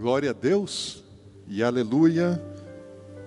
[0.00, 1.04] Glória a Deus
[1.46, 2.42] e aleluia.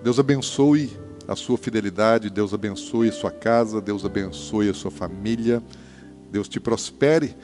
[0.02, 0.90] Deus abençoe
[1.28, 5.62] a sua fidelidade, Deus abençoe a sua casa, Deus abençoe a sua família.
[6.32, 7.36] Deus te prospere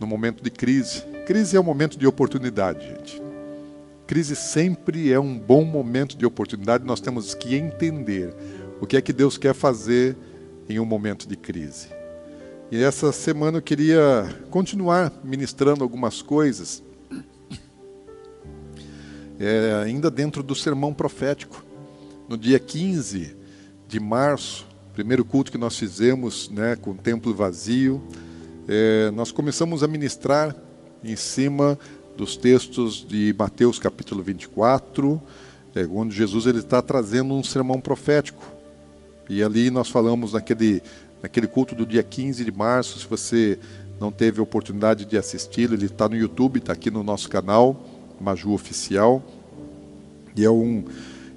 [0.00, 1.04] no momento de crise.
[1.24, 3.22] Crise é um momento de oportunidade, gente.
[4.08, 6.84] Crise sempre é um bom momento de oportunidade.
[6.84, 8.34] Nós temos que entender
[8.80, 10.16] o que é que Deus quer fazer
[10.68, 11.90] em um momento de crise.
[12.72, 16.82] E essa semana eu queria continuar ministrando algumas coisas
[19.38, 21.64] é, ainda dentro do sermão profético.
[22.28, 23.36] No dia 15
[23.88, 28.02] de março, primeiro culto que nós fizemos né, com o templo vazio,
[28.66, 30.54] é, nós começamos a ministrar
[31.02, 31.78] em cima
[32.16, 35.20] dos textos de Mateus capítulo 24,
[35.74, 38.42] é, onde Jesus ele está trazendo um sermão profético.
[39.28, 40.82] E ali nós falamos naquele,
[41.22, 43.58] naquele culto do dia 15 de março, se você
[44.00, 47.93] não teve oportunidade de assisti-lo, ele está no YouTube, está aqui no nosso canal.
[48.20, 49.22] Maju Oficial.
[50.36, 50.84] E é, um,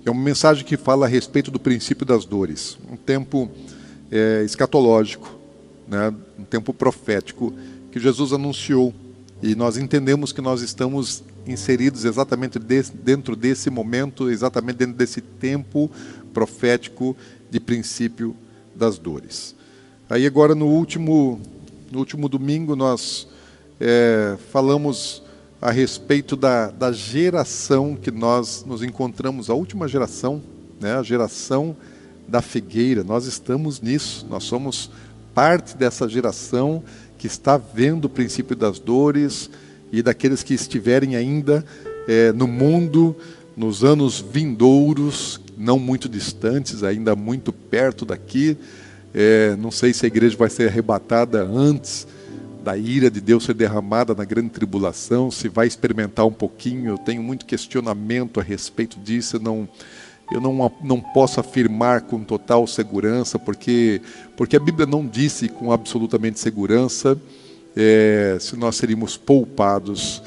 [0.06, 2.78] é uma mensagem que fala a respeito do princípio das dores.
[2.92, 3.50] Um tempo
[4.12, 5.38] é, escatológico,
[5.88, 6.14] né?
[6.38, 7.54] um tempo profético
[7.92, 8.94] que Jesus anunciou.
[9.42, 15.90] E nós entendemos que nós estamos inseridos exatamente dentro desse momento, exatamente dentro desse tempo
[16.34, 17.16] profético
[17.50, 18.36] de princípio
[18.76, 19.56] das dores.
[20.10, 21.40] Aí agora no último,
[21.92, 23.28] no último domingo nós
[23.80, 25.24] é, falamos
[25.62, 30.42] a respeito da, da geração que nós nos encontramos, a última geração,
[30.80, 31.76] né, a geração
[32.28, 33.04] da figueira.
[33.04, 34.92] Nós estamos nisso, nós somos
[35.34, 36.84] parte dessa geração
[37.18, 39.50] que está vendo o princípio das dores
[39.92, 41.66] e daqueles que estiverem ainda
[42.08, 43.16] é, no mundo
[43.56, 48.56] nos anos vindouros, não muito distantes, ainda muito perto daqui.
[49.14, 52.06] É, não sei se a igreja vai ser arrebatada antes
[52.68, 56.90] da ira de Deus ser derramada na grande tribulação, se vai experimentar um pouquinho.
[56.92, 59.38] Eu tenho muito questionamento a respeito disso.
[59.38, 59.70] Eu não,
[60.30, 64.02] eu não, não posso afirmar com total segurança, porque,
[64.36, 67.18] porque a Bíblia não disse com absolutamente segurança
[67.74, 70.22] é, se nós seríamos poupados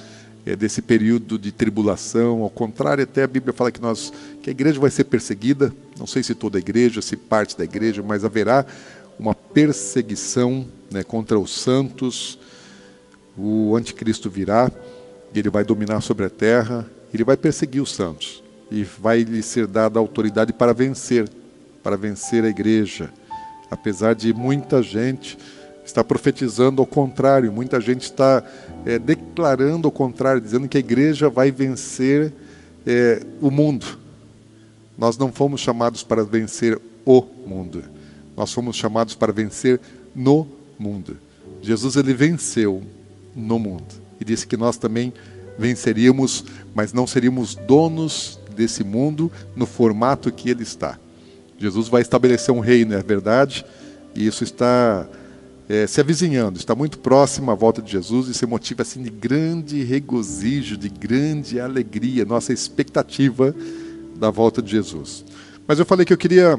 [0.47, 2.41] é, desse período de tribulação.
[2.41, 4.11] Ao contrário, até a Bíblia fala que, nós,
[4.43, 5.75] que a igreja vai ser perseguida.
[5.99, 8.65] Não sei se toda a igreja, se parte da igreja, mas haverá
[9.21, 12.39] uma perseguição né, contra os santos.
[13.37, 14.73] O anticristo virá,
[15.35, 19.67] ele vai dominar sobre a terra, ele vai perseguir os santos e vai lhe ser
[19.67, 21.29] dada autoridade para vencer,
[21.83, 23.11] para vencer a igreja.
[23.71, 25.37] Apesar de muita gente
[25.85, 28.43] estar profetizando ao contrário, muita gente está
[28.87, 32.33] é, declarando ao contrário, dizendo que a igreja vai vencer
[32.87, 33.99] é, o mundo.
[34.97, 38.00] Nós não fomos chamados para vencer o mundo.
[38.41, 39.79] Nós fomos chamados para vencer
[40.17, 41.19] no mundo.
[41.61, 42.83] Jesus ele venceu
[43.37, 43.85] no mundo
[44.19, 45.13] e disse que nós também
[45.59, 50.99] venceríamos, mas não seríamos donos desse mundo no formato que ele está.
[51.59, 53.63] Jesus vai estabelecer um reino, é verdade,
[54.15, 55.07] e isso está
[55.69, 59.11] é, se avizinhando, está muito próximo à volta de Jesus e se motiva assim de
[59.11, 63.55] grande regozijo, de grande alegria, nossa expectativa
[64.17, 65.27] da volta de Jesus.
[65.69, 66.59] Mas eu falei que eu queria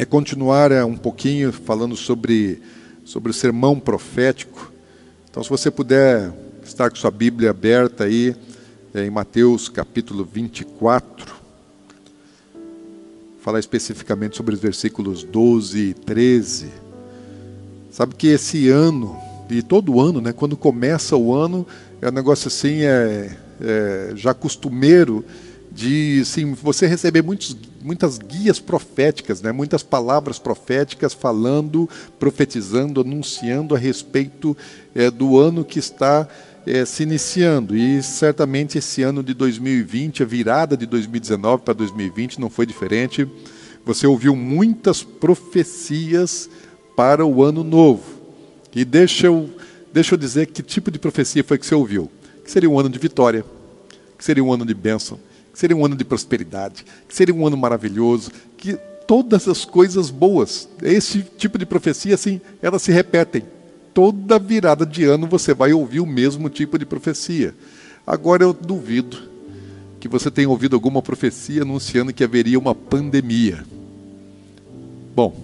[0.00, 2.62] é continuar é, um pouquinho falando sobre,
[3.04, 4.72] sobre o sermão profético.
[5.30, 6.32] Então, se você puder
[6.64, 8.34] estar com sua Bíblia aberta aí,
[8.94, 11.34] é, em Mateus capítulo 24,
[13.42, 16.70] falar especificamente sobre os versículos 12 e 13.
[17.90, 19.18] Sabe que esse ano,
[19.50, 21.66] e todo ano, né, quando começa o ano,
[22.00, 25.22] é um negócio assim, é, é já costumeiro
[25.72, 29.52] de sim, você receber muitos, muitas guias proféticas, né?
[29.52, 31.88] muitas palavras proféticas falando,
[32.18, 34.56] profetizando, anunciando a respeito
[34.94, 36.28] é, do ano que está
[36.66, 37.76] é, se iniciando.
[37.76, 43.26] E certamente esse ano de 2020, a virada de 2019 para 2020 não foi diferente.
[43.84, 46.50] Você ouviu muitas profecias
[46.96, 48.20] para o ano novo.
[48.74, 49.48] E deixa eu,
[49.92, 52.10] deixa eu dizer que tipo de profecia foi que você ouviu.
[52.44, 53.44] Que seria um ano de vitória,
[54.18, 55.18] que seria um ano de bênção,
[55.52, 60.10] que seria um ano de prosperidade, que seria um ano maravilhoso, que todas as coisas
[60.10, 63.42] boas, esse tipo de profecia, assim, elas se repetem.
[63.92, 67.54] Toda virada de ano você vai ouvir o mesmo tipo de profecia.
[68.06, 69.18] Agora eu duvido
[69.98, 73.64] que você tenha ouvido alguma profecia anunciando que haveria uma pandemia.
[75.14, 75.36] Bom,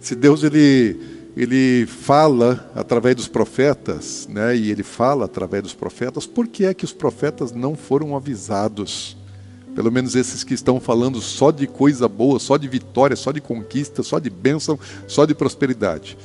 [0.00, 4.56] se Deus ele ele fala através dos profetas, né?
[4.56, 9.16] E ele fala através dos profetas, por que é que os profetas não foram avisados?
[9.76, 13.42] Pelo menos esses que estão falando só de coisa boa, só de vitória, só de
[13.42, 16.16] conquista, só de bênção, só de prosperidade,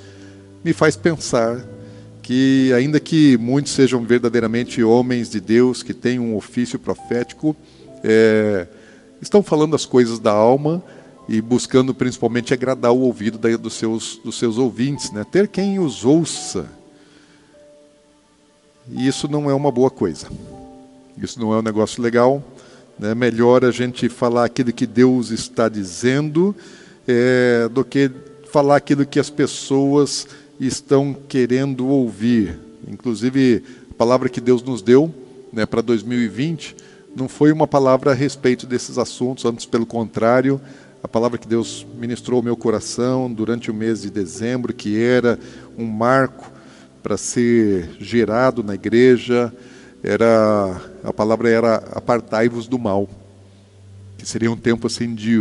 [0.64, 1.62] me faz pensar
[2.22, 7.54] que, ainda que muitos sejam verdadeiramente homens de Deus, que têm um ofício profético,
[8.02, 8.68] é,
[9.22, 10.82] estão falando as coisas da alma
[11.28, 15.26] e buscando principalmente agradar o ouvido da, dos, seus, dos seus ouvintes, né?
[15.30, 16.68] ter quem os ouça.
[18.90, 20.28] E isso não é uma boa coisa.
[21.18, 22.42] Isso não é um negócio legal.
[23.00, 26.56] É melhor a gente falar aquilo que Deus está dizendo
[27.08, 28.12] é, do que
[28.52, 30.28] falar aquilo que as pessoas
[30.60, 32.60] estão querendo ouvir.
[32.88, 35.14] Inclusive, a palavra que Deus nos deu
[35.52, 36.76] né, para 2020
[37.16, 40.62] não foi uma palavra a respeito desses assuntos, antes, pelo contrário,
[41.04, 45.38] a palavra que Deus ministrou ao meu coração durante o mês de dezembro, que era
[45.78, 46.52] um marco
[47.02, 49.52] para ser gerado na igreja,
[50.04, 53.08] era a palavra era apartai-vos do mal,
[54.18, 55.38] que seria um tempo assim de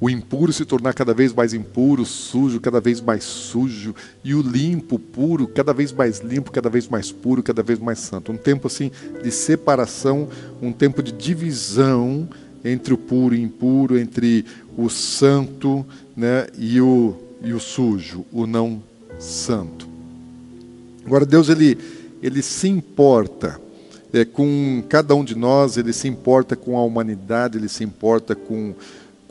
[0.00, 3.94] o impuro se tornar cada vez mais impuro, sujo cada vez mais sujo,
[4.24, 8.00] e o limpo, puro, cada vez mais limpo, cada vez mais puro, cada vez mais
[8.00, 8.32] santo.
[8.32, 8.90] Um tempo assim
[9.22, 10.28] de separação,
[10.60, 12.28] um tempo de divisão
[12.64, 14.44] entre o puro e impuro, entre
[14.76, 15.86] o santo
[16.16, 18.82] né, e, o, e o sujo, o não
[19.18, 19.86] santo.
[21.04, 21.78] Agora, Deus ele,
[22.22, 23.60] ele se importa
[24.12, 28.34] é, com cada um de nós, ele se importa com a humanidade, ele se importa
[28.34, 28.74] com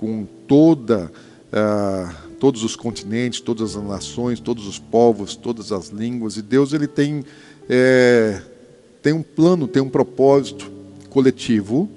[0.01, 1.11] com toda,
[1.53, 6.37] uh, todos os continentes, todas as nações, todos os povos, todas as línguas.
[6.37, 7.23] E Deus ele tem,
[7.69, 8.41] é,
[9.03, 10.71] tem um plano, tem um propósito
[11.11, 11.87] coletivo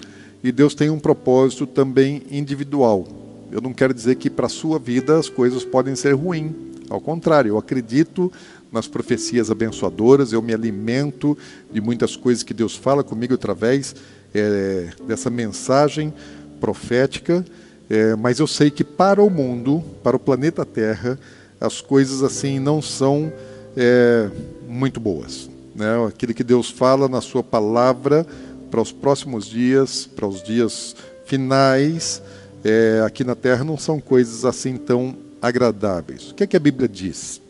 [0.42, 3.08] e Deus tem um propósito também individual.
[3.50, 6.52] Eu não quero dizer que para a sua vida as coisas podem ser ruins.
[6.90, 8.30] Ao contrário, eu acredito
[8.74, 11.38] nas profecias abençoadoras, eu me alimento
[11.72, 13.94] de muitas coisas que Deus fala comigo através
[14.34, 16.12] é, dessa mensagem
[16.60, 17.42] profética
[17.88, 21.18] é, mas eu sei que para o mundo, para o planeta Terra,
[21.60, 23.32] as coisas assim não são
[23.76, 24.28] é,
[24.66, 25.50] muito boas.
[25.74, 25.86] Né?
[26.06, 28.26] Aquilo que Deus fala na Sua palavra
[28.70, 30.96] para os próximos dias, para os dias
[31.26, 32.22] finais,
[32.64, 36.30] é, aqui na Terra não são coisas assim tão agradáveis.
[36.30, 37.40] O que é que a Bíblia diz?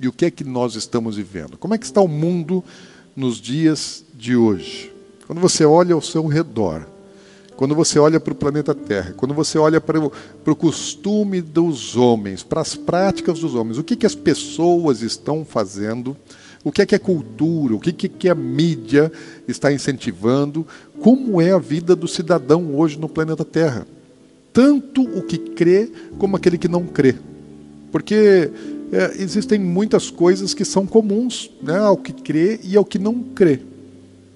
[0.00, 1.56] E o que é que nós estamos vivendo?
[1.56, 2.62] Como é que está o mundo
[3.16, 4.92] nos dias de hoje?
[5.26, 6.86] Quando você olha ao seu redor,
[7.56, 10.12] quando você olha para o planeta Terra, quando você olha para o,
[10.44, 15.02] para o costume dos homens, para as práticas dos homens, o que, que as pessoas
[15.02, 16.16] estão fazendo,
[16.62, 19.10] o que é que a cultura, o que, que a mídia
[19.48, 20.64] está incentivando,
[21.00, 23.84] como é a vida do cidadão hoje no planeta Terra.
[24.52, 27.16] Tanto o que crê como aquele que não crê.
[27.90, 28.50] Porque
[28.92, 33.22] é, existem muitas coisas que são comuns né, ao que crê e ao que não
[33.22, 33.60] crê.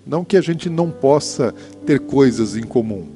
[0.06, 1.54] Não que a gente não possa
[1.86, 3.06] ter coisas em comum,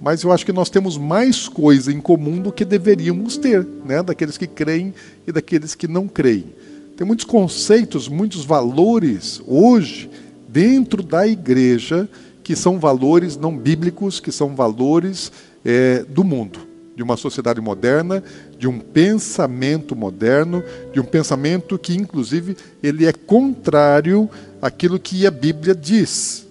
[0.00, 4.02] mas eu acho que nós temos mais coisa em comum do que deveríamos ter, né?
[4.02, 4.94] daqueles que creem
[5.26, 6.46] e daqueles que não creem.
[6.96, 10.10] Tem muitos conceitos, muitos valores hoje
[10.48, 12.08] dentro da igreja
[12.42, 15.30] que são valores não bíblicos, que são valores
[15.64, 16.58] é, do mundo,
[16.94, 18.22] de uma sociedade moderna,
[18.58, 20.62] de um pensamento moderno,
[20.92, 24.28] de um pensamento que, inclusive, ele é contrário
[24.60, 26.46] àquilo que a Bíblia diz.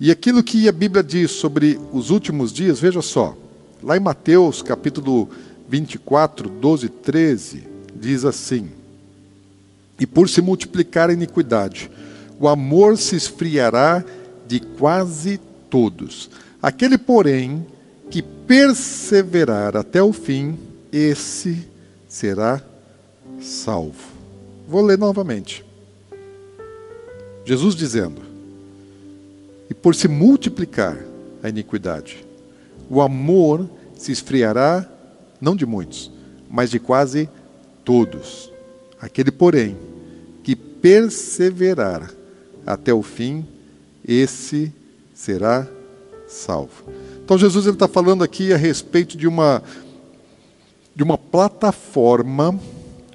[0.00, 3.36] E aquilo que a Bíblia diz sobre os últimos dias, veja só,
[3.82, 5.28] lá em Mateus capítulo
[5.68, 7.64] 24, 12 e 13,
[7.94, 8.70] diz assim:
[10.00, 11.90] E por se multiplicar a iniquidade,
[12.40, 14.04] o amor se esfriará
[14.46, 15.38] de quase
[15.70, 16.30] todos.
[16.60, 17.66] Aquele, porém,
[18.14, 20.56] que perseverar até o fim,
[20.92, 21.66] esse
[22.06, 22.62] será
[23.40, 24.06] salvo.
[24.68, 25.64] Vou ler novamente.
[27.44, 28.22] Jesus dizendo:
[29.68, 30.96] E por se multiplicar
[31.42, 32.24] a iniquidade,
[32.88, 33.68] o amor
[33.98, 34.88] se esfriará,
[35.40, 36.08] não de muitos,
[36.48, 37.28] mas de quase
[37.84, 38.48] todos.
[39.00, 39.76] Aquele, porém,
[40.44, 42.12] que perseverar
[42.64, 43.44] até o fim,
[44.06, 44.72] esse
[45.12, 45.66] será
[46.28, 46.84] salvo.
[47.24, 49.62] Então Jesus está falando aqui a respeito de uma
[50.94, 52.58] de uma plataforma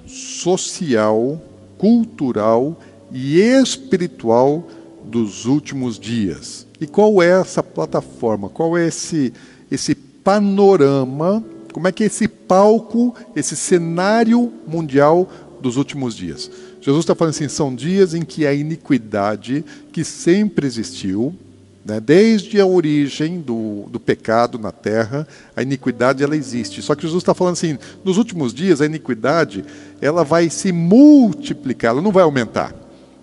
[0.04, 1.40] social,
[1.78, 2.76] cultural
[3.12, 4.66] e espiritual
[5.04, 6.66] dos últimos dias.
[6.80, 8.48] E qual é essa plataforma?
[8.48, 9.32] Qual é esse,
[9.70, 11.42] esse panorama?
[11.72, 15.28] Como é que é esse palco, esse cenário mundial
[15.60, 16.50] dos últimos dias?
[16.80, 21.34] Jesus está falando assim: são dias em que a iniquidade que sempre existiu,
[21.90, 21.98] né?
[21.98, 26.80] Desde a origem do, do pecado na terra, a iniquidade ela existe.
[26.80, 29.64] Só que Jesus está falando assim: nos últimos dias, a iniquidade
[30.00, 32.72] ela vai se multiplicar, ela não vai aumentar,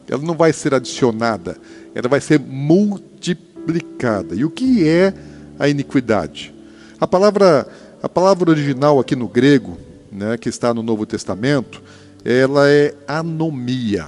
[0.10, 1.56] ela não vai ser adicionada,
[1.96, 4.36] ela vai ser multiplicada.
[4.36, 5.14] E o que é
[5.58, 6.54] a iniquidade?
[7.00, 7.66] A palavra,
[8.04, 9.78] a palavra original aqui no grego,
[10.12, 11.82] né, que está no Novo Testamento,
[12.26, 14.08] ela é anomia.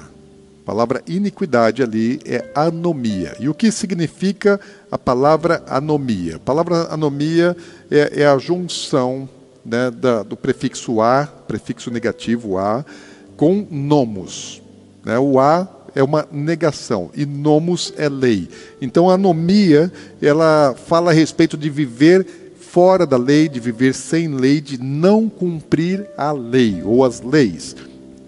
[0.69, 3.35] Palavra iniquidade ali é anomia.
[3.39, 4.59] E o que significa
[4.91, 6.35] a palavra anomia?
[6.35, 7.57] A palavra anomia
[7.89, 9.27] é, é a junção
[9.65, 12.85] né, da, do prefixo a, prefixo negativo a,
[13.35, 14.61] com nomos.
[15.03, 15.17] Né?
[15.17, 18.47] O a é uma negação e nomos é lei.
[18.79, 22.27] Então a anomia ela fala a respeito de viver
[22.59, 27.75] fora da lei, de viver sem lei, de não cumprir a lei ou as leis.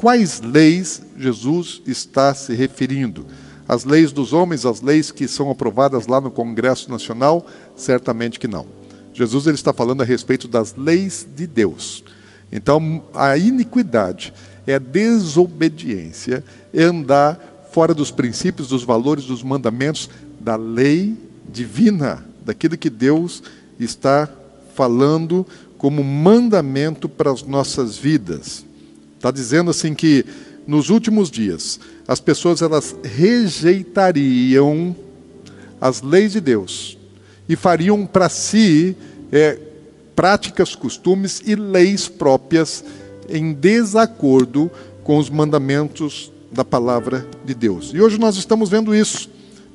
[0.01, 3.23] Quais leis Jesus está se referindo?
[3.67, 7.45] As leis dos homens, as leis que são aprovadas lá no Congresso Nacional?
[7.75, 8.65] Certamente que não.
[9.13, 12.03] Jesus ele está falando a respeito das leis de Deus.
[12.51, 14.33] Então, a iniquidade
[14.65, 16.43] é a desobediência,
[16.73, 21.15] é andar fora dos princípios, dos valores, dos mandamentos da lei
[21.47, 23.43] divina, daquilo que Deus
[23.79, 24.27] está
[24.73, 25.45] falando
[25.77, 28.65] como mandamento para as nossas vidas.
[29.21, 30.25] Está dizendo assim que
[30.65, 34.95] nos últimos dias as pessoas elas rejeitariam
[35.79, 36.97] as leis de Deus
[37.47, 38.97] e fariam para si
[39.31, 39.59] é,
[40.15, 42.83] práticas, costumes e leis próprias
[43.29, 44.71] em desacordo
[45.03, 47.91] com os mandamentos da palavra de Deus.
[47.93, 49.29] E hoje nós estamos vendo isso,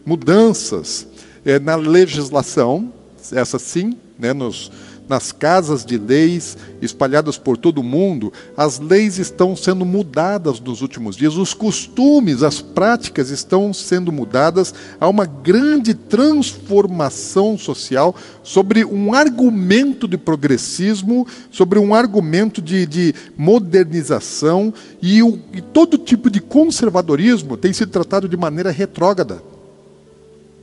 [0.05, 1.07] mudanças
[1.45, 2.93] é, na legislação,
[3.31, 4.73] essa sim, né, nos,
[5.09, 10.83] nas casas de leis espalhadas por todo o mundo, as leis estão sendo mudadas nos
[10.83, 14.75] últimos dias, os costumes, as práticas estão sendo mudadas.
[15.01, 23.15] Há uma grande transformação social sobre um argumento de progressismo, sobre um argumento de, de
[23.37, 29.43] modernização, e, o, e todo tipo de conservadorismo tem sido tratado de maneira retrógrada.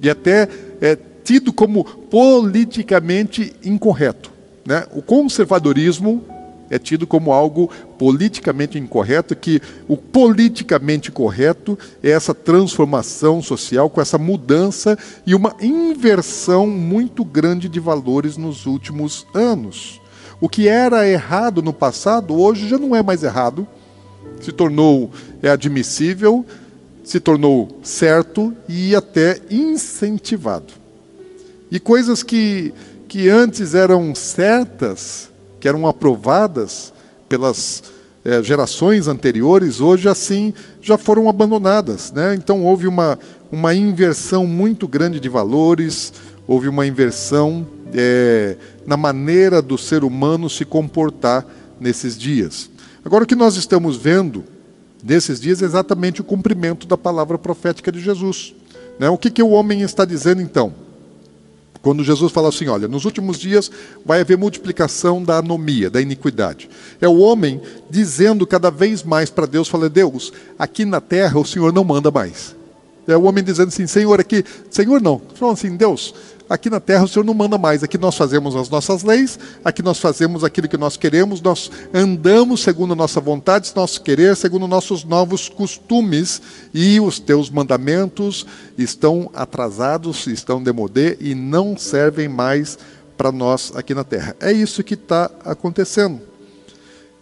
[0.01, 0.49] E até
[0.81, 4.32] é, tido como politicamente incorreto.
[4.65, 4.85] Né?
[4.91, 6.23] O conservadorismo
[6.69, 14.01] é tido como algo politicamente incorreto, que o politicamente correto é essa transformação social, com
[14.01, 20.01] essa mudança e uma inversão muito grande de valores nos últimos anos.
[20.41, 23.67] O que era errado no passado, hoje já não é mais errado,
[24.41, 26.45] se tornou é admissível,
[27.03, 30.73] se tornou certo e até incentivado.
[31.69, 32.73] E coisas que
[33.13, 35.29] que antes eram certas,
[35.59, 36.91] que eram aprovadas
[37.29, 37.83] pelas
[38.25, 40.51] é, gerações anteriores, hoje assim
[40.81, 42.11] já foram abandonadas.
[42.11, 42.33] Né?
[42.33, 43.19] Então houve uma,
[43.51, 46.11] uma inversão muito grande de valores,
[46.47, 51.45] houve uma inversão é, na maneira do ser humano se comportar
[51.79, 52.67] nesses dias.
[53.05, 54.43] Agora, o que nós estamos vendo
[55.03, 58.55] nesses dias é exatamente o cumprimento da palavra profética de Jesus.
[58.97, 59.07] Né?
[59.07, 60.73] O que, que o homem está dizendo então?
[61.83, 63.69] Quando Jesus fala assim: olha, nos últimos dias
[64.05, 66.69] vai haver multiplicação da anomia, da iniquidade.
[67.01, 71.45] É o homem dizendo cada vez mais para Deus: fala, Deus, aqui na terra o
[71.45, 72.55] Senhor não manda mais.
[73.05, 75.21] É o homem dizendo assim: Senhor, aqui, Senhor não.
[75.35, 76.15] Falando assim: Deus,
[76.49, 77.83] aqui na terra o Senhor não manda mais.
[77.83, 82.61] Aqui nós fazemos as nossas leis, aqui nós fazemos aquilo que nós queremos, nós andamos
[82.61, 86.41] segundo a nossa vontade, nosso querer, segundo nossos novos costumes,
[86.73, 88.45] e os teus mandamentos
[88.77, 92.77] estão atrasados, estão demodê e não servem mais
[93.17, 94.35] para nós aqui na terra.
[94.39, 96.21] É isso que está acontecendo.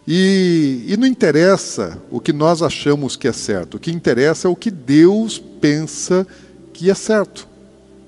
[0.06, 4.50] E, e não interessa o que nós achamos que é certo, o que interessa é
[4.50, 6.26] o que Deus pensa
[6.72, 7.46] que é certo.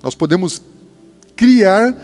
[0.02, 0.60] Nós podemos
[1.36, 1.94] criar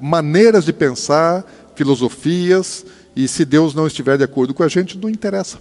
[0.00, 5.08] maneiras de pensar, filosofias, e se Deus não estiver de acordo com a gente, não
[5.08, 5.58] interessa.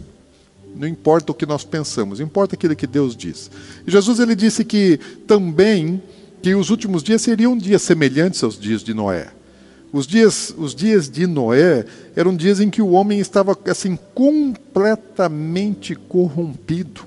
[0.75, 3.51] Não importa o que nós pensamos, importa aquilo que Deus diz.
[3.85, 6.01] E Jesus ele disse que também
[6.41, 9.27] que os últimos dias seriam dias semelhantes aos dias de Noé.
[9.93, 15.93] Os dias, os dias de Noé eram dias em que o homem estava assim completamente
[15.95, 17.01] corrompido.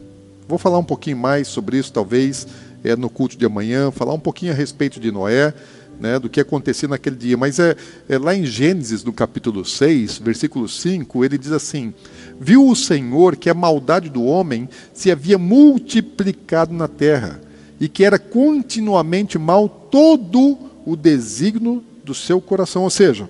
[0.47, 2.47] Vou falar um pouquinho mais sobre isso, talvez,
[2.85, 5.55] é, no culto de amanhã, falar um pouquinho a respeito de Noé,
[6.01, 7.37] né, do que acontecia naquele dia.
[7.37, 7.77] Mas é,
[8.09, 11.95] é, lá em Gênesis, no capítulo 6, versículo 5, ele diz assim:
[12.41, 17.41] Viu o Senhor que a maldade do homem se havia multiplicado na terra,
[17.81, 22.83] e que era continuamente mal todo o desígnio do seu coração.
[22.83, 23.29] Ou seja,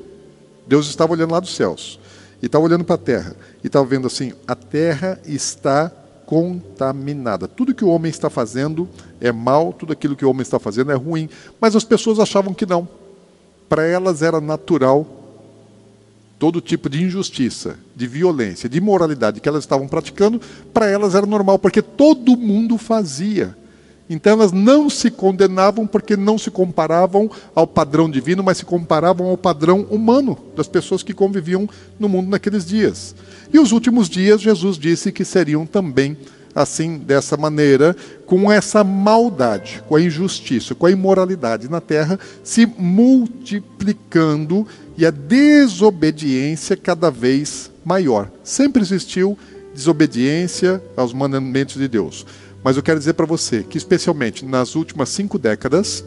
[0.67, 1.99] Deus estava olhando lá dos céus,
[2.43, 5.93] e estava olhando para a terra, e estava vendo assim: a terra está
[6.27, 7.47] contaminada.
[7.47, 8.89] Tudo que o homem está fazendo
[9.21, 11.29] é mal, tudo aquilo que o homem está fazendo é ruim.
[11.61, 12.89] Mas as pessoas achavam que não.
[13.69, 15.07] Para elas era natural
[16.39, 20.41] todo tipo de injustiça, de violência, de imoralidade que elas estavam praticando,
[20.73, 23.57] para elas era normal, porque todo mundo fazia.
[24.09, 29.29] Então elas não se condenavam porque não se comparavam ao padrão divino, mas se comparavam
[29.29, 31.69] ao padrão humano das pessoas que conviviam
[31.99, 33.15] no mundo naqueles dias.
[33.53, 36.17] E os últimos dias, Jesus disse que seriam também
[36.55, 37.97] assim, dessa maneira,
[38.27, 45.11] com essa maldade, com a injustiça, com a imoralidade na terra se multiplicando e a
[45.11, 48.31] desobediência cada vez maior.
[48.45, 49.37] Sempre existiu
[49.75, 52.25] desobediência aos mandamentos de Deus.
[52.63, 56.03] Mas eu quero dizer para você que, especialmente nas últimas cinco décadas,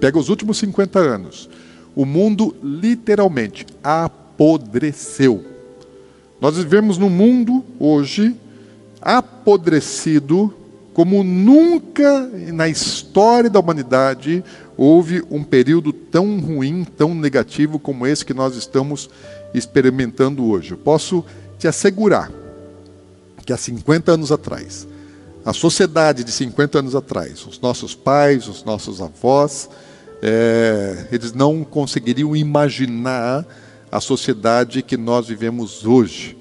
[0.00, 1.48] pega os últimos 50 anos,
[1.94, 5.44] o mundo literalmente apodreceu.
[6.40, 8.34] Nós vivemos num mundo hoje
[9.00, 10.52] apodrecido
[10.92, 14.42] como nunca na história da humanidade
[14.76, 19.10] houve um período tão ruim, tão negativo como esse que nós estamos
[19.52, 20.72] experimentando hoje.
[20.72, 21.24] Eu posso
[21.58, 22.30] te assegurar
[23.44, 24.86] que há 50 anos atrás,
[25.44, 29.68] a sociedade de 50 anos atrás, os nossos pais, os nossos avós,
[30.22, 33.46] é, eles não conseguiriam imaginar
[33.92, 36.36] a sociedade que nós vivemos hoje.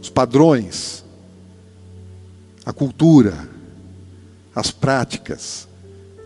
[0.00, 1.04] Os padrões,
[2.64, 3.48] a cultura,
[4.54, 5.68] as práticas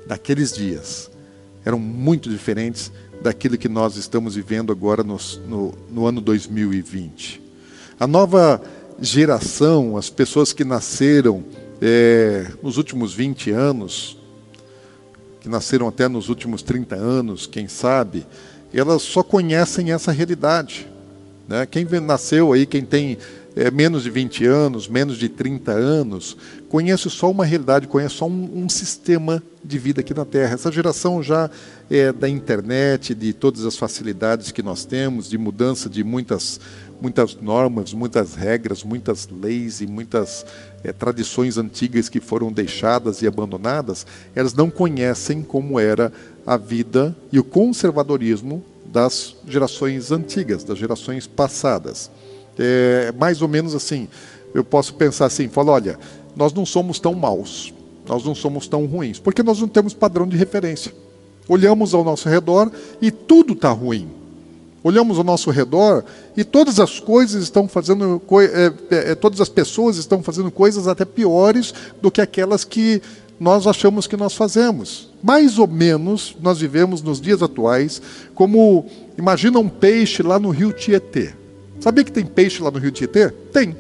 [0.06, 1.10] daqueles dias
[1.64, 5.18] eram muito diferentes daquilo que nós estamos vivendo agora no,
[5.48, 7.42] no, no ano 2020.
[7.98, 8.62] A nova
[9.00, 11.44] geração, as pessoas que nasceram
[11.80, 14.16] é, nos últimos 20 anos,
[15.40, 18.26] que nasceram até nos últimos 30 anos, quem sabe,
[18.72, 20.88] elas só conhecem essa realidade.
[21.48, 21.66] Né?
[21.66, 23.18] Quem nasceu aí, quem tem
[23.56, 26.36] é, menos de 20 anos, menos de 30 anos,
[26.68, 30.54] conhece só uma realidade, conhece só um, um sistema de vida aqui na Terra.
[30.54, 31.48] Essa geração já
[31.88, 36.60] é da internet, de todas as facilidades que nós temos, de mudança de muitas,
[37.00, 40.44] muitas normas, muitas regras, muitas leis e muitas
[40.82, 46.12] é, tradições antigas que foram deixadas e abandonadas, elas não conhecem como era
[46.46, 52.10] a vida e o conservadorismo das gerações antigas, das gerações passadas.
[52.58, 54.08] É mais ou menos assim.
[54.54, 55.98] Eu posso pensar assim, falar, olha,
[56.36, 57.74] nós não somos tão maus,
[58.06, 60.92] nós não somos tão ruins, porque nós não temos padrão de referência.
[61.48, 62.70] Olhamos ao nosso redor
[63.00, 64.23] e tudo está ruim.
[64.84, 66.04] Olhamos ao nosso redor
[66.36, 70.86] e todas as coisas estão fazendo, é, é, é, todas as pessoas estão fazendo coisas
[70.86, 73.00] até piores do que aquelas que
[73.40, 75.10] nós achamos que nós fazemos.
[75.22, 78.02] Mais ou menos nós vivemos nos dias atuais
[78.34, 78.84] como
[79.16, 81.32] imagina um peixe lá no rio Tietê.
[81.80, 83.30] Sabia que tem peixe lá no rio Tietê?
[83.30, 83.74] Tem.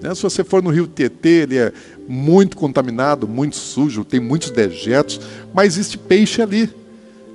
[0.00, 0.14] Né?
[0.14, 1.70] Se você for no rio Tietê, ele é
[2.08, 5.20] muito contaminado, muito sujo, tem muitos dejetos,
[5.52, 6.70] mas existe peixe ali.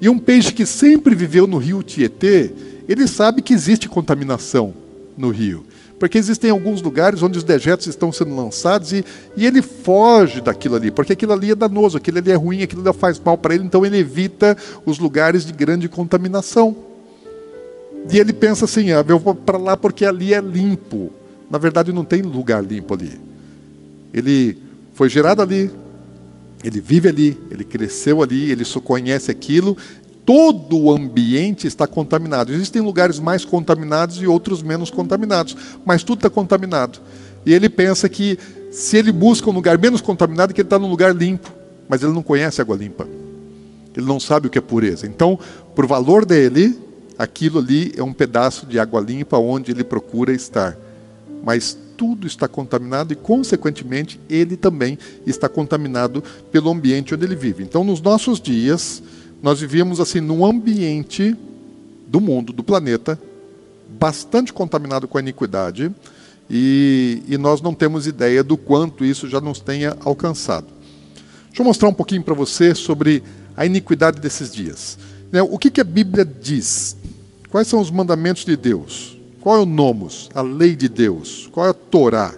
[0.01, 2.51] E um peixe que sempre viveu no rio Tietê,
[2.91, 4.73] ele sabe que existe contaminação
[5.17, 5.65] no rio.
[5.99, 9.05] Porque existem alguns lugares onde os dejetos estão sendo lançados e,
[9.37, 12.87] e ele foge daquilo ali, porque aquilo ali é danoso, aquilo ali é ruim, aquilo
[12.87, 16.75] ali faz mal para ele, então ele evita os lugares de grande contaminação.
[18.11, 21.11] E ele pensa assim: ah, eu vou para lá porque ali é limpo.
[21.49, 23.19] Na verdade, não tem lugar limpo ali.
[24.11, 24.57] Ele
[24.95, 25.69] foi gerado ali,
[26.63, 29.77] ele vive ali, ele cresceu ali, ele só conhece aquilo.
[30.25, 32.53] Todo o ambiente está contaminado.
[32.53, 35.55] Existem lugares mais contaminados e outros menos contaminados,
[35.85, 36.99] mas tudo está contaminado.
[37.45, 38.37] E ele pensa que
[38.71, 41.51] se ele busca um lugar menos contaminado, que ele está num lugar limpo,
[41.89, 43.07] mas ele não conhece água limpa.
[43.95, 45.05] Ele não sabe o que é pureza.
[45.05, 45.37] Então,
[45.75, 46.79] por valor dele,
[47.17, 50.77] aquilo ali é um pedaço de água limpa onde ele procura estar.
[51.43, 57.63] Mas tudo está contaminado e, consequentemente, ele também está contaminado pelo ambiente onde ele vive.
[57.63, 59.03] Então, nos nossos dias,
[59.41, 61.35] nós vivíamos assim num ambiente
[62.07, 63.19] do mundo, do planeta,
[63.99, 65.91] bastante contaminado com a iniquidade,
[66.49, 70.67] e, e nós não temos ideia do quanto isso já nos tenha alcançado.
[71.47, 73.23] Deixa eu mostrar um pouquinho para você sobre
[73.55, 74.97] a iniquidade desses dias.
[75.31, 76.97] Né, o que, que a Bíblia diz
[77.51, 79.17] Quais são os mandamentos de Deus?
[79.41, 81.49] Qual é o nomos, a lei de Deus?
[81.51, 82.33] Qual é a Torá?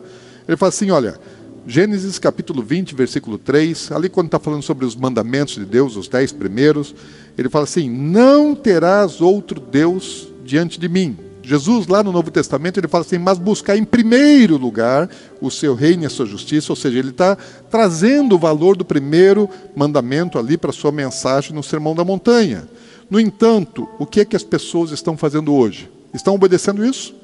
[0.47, 1.19] Ele fala assim: olha,
[1.65, 6.09] Gênesis capítulo 20, versículo 3, ali quando está falando sobre os mandamentos de Deus, os
[6.09, 6.93] dez primeiros,
[7.37, 11.17] ele fala assim: Não terás outro Deus diante de mim.
[11.41, 15.73] Jesus, lá no Novo Testamento, ele fala assim: Mas buscar em primeiro lugar o seu
[15.73, 17.37] reino e a sua justiça, ou seja, ele está
[17.71, 22.67] trazendo o valor do primeiro mandamento ali para a sua mensagem no Sermão da Montanha.
[23.09, 25.89] No entanto, o que é que as pessoas estão fazendo hoje?
[26.13, 27.22] Estão obedecendo isso?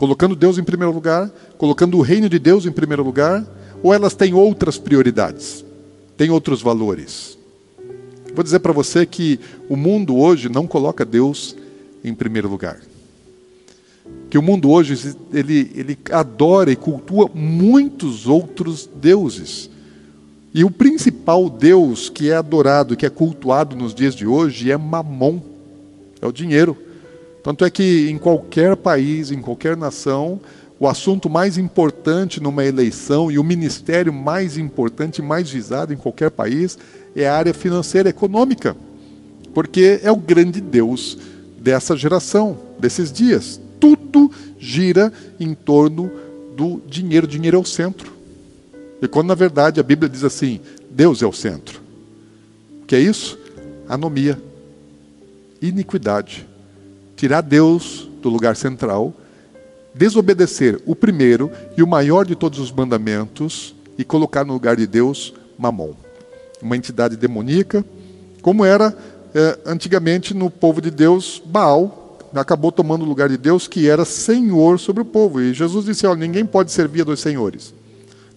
[0.00, 1.30] Colocando Deus em primeiro lugar?
[1.58, 3.46] Colocando o reino de Deus em primeiro lugar?
[3.82, 5.62] Ou elas têm outras prioridades?
[6.16, 7.36] Têm outros valores?
[8.34, 11.54] Vou dizer para você que o mundo hoje não coloca Deus
[12.02, 12.80] em primeiro lugar.
[14.30, 19.68] Que o mundo hoje ele, ele adora e cultua muitos outros deuses.
[20.54, 24.78] E o principal Deus que é adorado, que é cultuado nos dias de hoje é
[24.78, 25.42] Mamon,
[26.22, 26.74] é o dinheiro.
[27.42, 30.40] Tanto é que em qualquer país, em qualquer nação,
[30.78, 36.30] o assunto mais importante numa eleição e o ministério mais importante, mais visado em qualquer
[36.30, 36.78] país
[37.14, 38.76] é a área financeira econômica,
[39.52, 41.18] porque é o grande Deus
[41.58, 43.60] dessa geração, desses dias.
[43.78, 46.10] Tudo gira em torno
[46.56, 47.26] do dinheiro.
[47.26, 48.12] Dinheiro é o centro.
[49.02, 51.80] E quando na verdade a Bíblia diz assim: Deus é o centro.
[52.82, 53.38] O que é isso?
[53.88, 54.40] Anomia,
[55.60, 56.46] iniquidade.
[57.20, 59.12] Tirar Deus do lugar central,
[59.94, 64.86] desobedecer o primeiro e o maior de todos os mandamentos e colocar no lugar de
[64.86, 65.92] Deus Mamon,
[66.62, 67.84] uma entidade demoníaca,
[68.40, 68.96] como era
[69.34, 74.06] é, antigamente no povo de Deus, Baal acabou tomando o lugar de Deus, que era
[74.06, 75.42] senhor sobre o povo.
[75.42, 77.74] E Jesus disse: Olha, ninguém pode servir a dois senhores.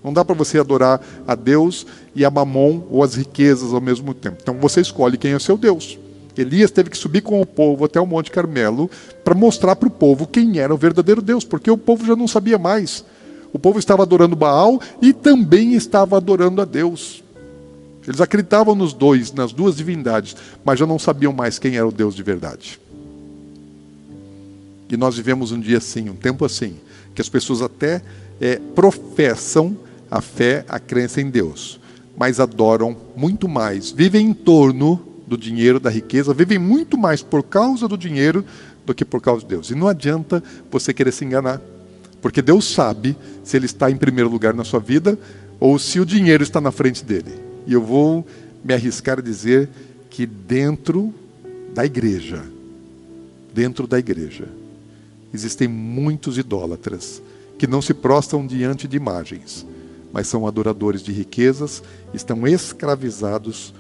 [0.04, 4.14] Não dá para você adorar a Deus e a Mamon ou as riquezas ao mesmo
[4.14, 4.40] tempo.
[4.42, 6.03] Então você escolhe quem é seu Deus.
[6.38, 8.90] Elias teve que subir com o povo até o Monte Carmelo
[9.24, 12.28] para mostrar para o povo quem era o verdadeiro Deus, porque o povo já não
[12.28, 13.06] sabia mais.
[13.52, 17.24] O povo estava adorando Baal e também estava adorando a Deus.
[18.08, 21.92] Eles acreditavam nos dois, nas duas divindades, mas já não sabiam mais quem era o
[21.92, 22.80] Deus de verdade.
[24.90, 26.76] E nós vivemos um dia assim, um tempo assim,
[27.16, 28.02] que as pessoas até
[28.42, 29.78] é, professam
[30.10, 31.80] a fé, a crença em Deus,
[32.18, 37.44] mas adoram muito mais, vivem em torno do dinheiro, da riqueza, vivem muito mais por
[37.44, 38.44] causa do dinheiro
[38.86, 39.70] do que por causa de Deus.
[39.70, 41.62] E não adianta você querer se enganar,
[42.22, 45.18] porque Deus sabe se ele está em primeiro lugar na sua vida
[45.60, 47.34] ou se o dinheiro está na frente dele.
[47.66, 48.26] E eu vou
[48.64, 49.70] me arriscar a dizer
[50.10, 51.14] que dentro
[51.74, 52.44] da igreja,
[53.54, 54.48] dentro da igreja,
[55.34, 57.22] existem muitos idólatras
[57.58, 59.66] que não se prostram diante de imagens,
[60.12, 61.82] mas são adoradores de riquezas,
[62.14, 63.74] estão escravizados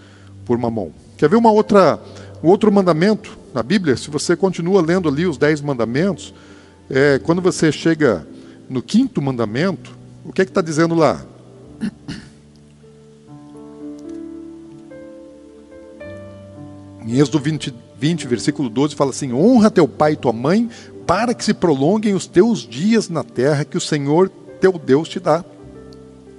[0.45, 0.91] por mamon.
[1.17, 1.99] Quer ver uma outra,
[2.43, 3.95] um outro mandamento na Bíblia?
[3.95, 6.33] Se você continua lendo ali os dez mandamentos,
[6.89, 8.27] é, quando você chega
[8.69, 9.95] no quinto mandamento,
[10.25, 11.23] o que é que está dizendo lá?
[17.05, 20.69] Em Êxodo 20, 20, versículo 12, fala assim: Honra teu pai e tua mãe,
[21.05, 24.29] para que se prolonguem os teus dias na terra que o Senhor
[24.61, 25.43] teu Deus te dá.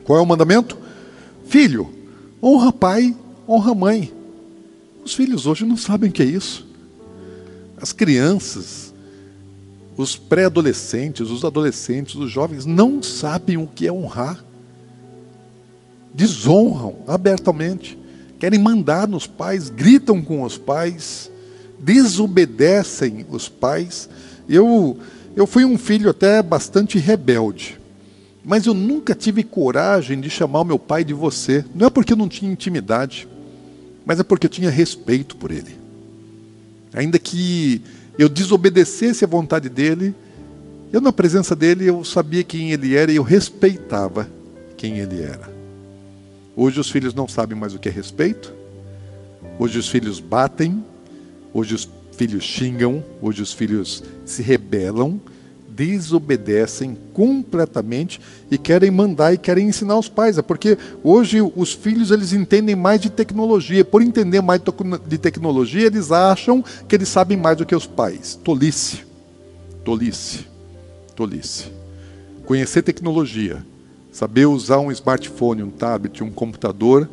[0.04, 0.78] Qual é o mandamento?
[1.46, 1.90] Filho,
[2.42, 3.14] honra pai,
[3.46, 4.12] honra mãe.
[5.04, 6.66] Os filhos hoje não sabem o que é isso.
[7.76, 8.94] As crianças,
[9.98, 14.42] os pré-adolescentes, os adolescentes, os jovens não sabem o que é honrar.
[16.14, 17.98] Desonram abertamente,
[18.38, 21.30] querem mandar nos pais, gritam com os pais,
[21.78, 24.08] desobedecem os pais.
[24.48, 24.98] Eu,
[25.36, 27.78] eu fui um filho até bastante rebelde,
[28.42, 31.62] mas eu nunca tive coragem de chamar o meu pai de você.
[31.74, 33.28] Não é porque eu não tinha intimidade
[34.04, 35.76] mas é porque eu tinha respeito por ele.
[36.92, 37.82] Ainda que
[38.18, 40.14] eu desobedecesse à vontade dele,
[40.92, 44.28] eu na presença dele eu sabia quem ele era e eu respeitava
[44.76, 45.52] quem ele era.
[46.56, 48.52] Hoje os filhos não sabem mais o que é respeito.
[49.58, 50.84] Hoje os filhos batem,
[51.52, 55.20] hoje os filhos xingam, hoje os filhos se rebelam
[55.74, 60.38] desobedecem completamente e querem mandar e querem ensinar os pais.
[60.38, 63.84] É porque hoje os filhos eles entendem mais de tecnologia.
[63.84, 64.60] Por entender mais
[65.06, 68.38] de tecnologia, eles acham que eles sabem mais do que os pais.
[68.42, 69.04] Tolice.
[69.84, 70.46] Tolice.
[71.16, 71.66] Tolice.
[72.46, 73.64] Conhecer tecnologia,
[74.12, 77.08] saber usar um smartphone, um tablet, um computador,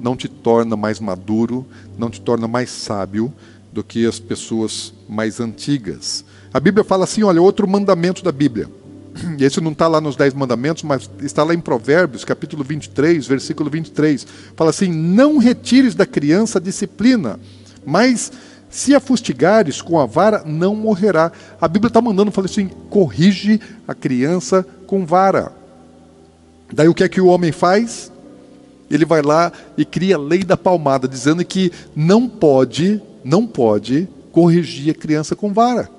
[0.00, 1.64] não te torna mais maduro,
[1.96, 3.32] não te torna mais sábio
[3.72, 6.24] do que as pessoas mais antigas.
[6.54, 8.68] A Bíblia fala assim: olha, outro mandamento da Bíblia.
[9.40, 13.68] Esse não está lá nos Dez Mandamentos, mas está lá em Provérbios, capítulo 23, versículo
[13.68, 14.24] 23.
[14.54, 17.40] Fala assim: Não retires da criança a disciplina,
[17.84, 18.30] mas
[18.70, 21.32] se a fustigares com a vara, não morrerá.
[21.60, 25.50] A Bíblia está mandando, fala assim: corrige a criança com vara.
[26.72, 28.12] Daí o que é que o homem faz?
[28.88, 34.08] Ele vai lá e cria a lei da palmada, dizendo que não pode, não pode
[34.30, 35.90] corrigir a criança com vara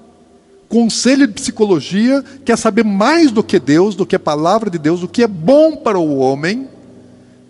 [0.67, 5.01] conselho de psicologia quer saber mais do que Deus, do que a palavra de Deus,
[5.01, 6.67] do que é bom para o homem,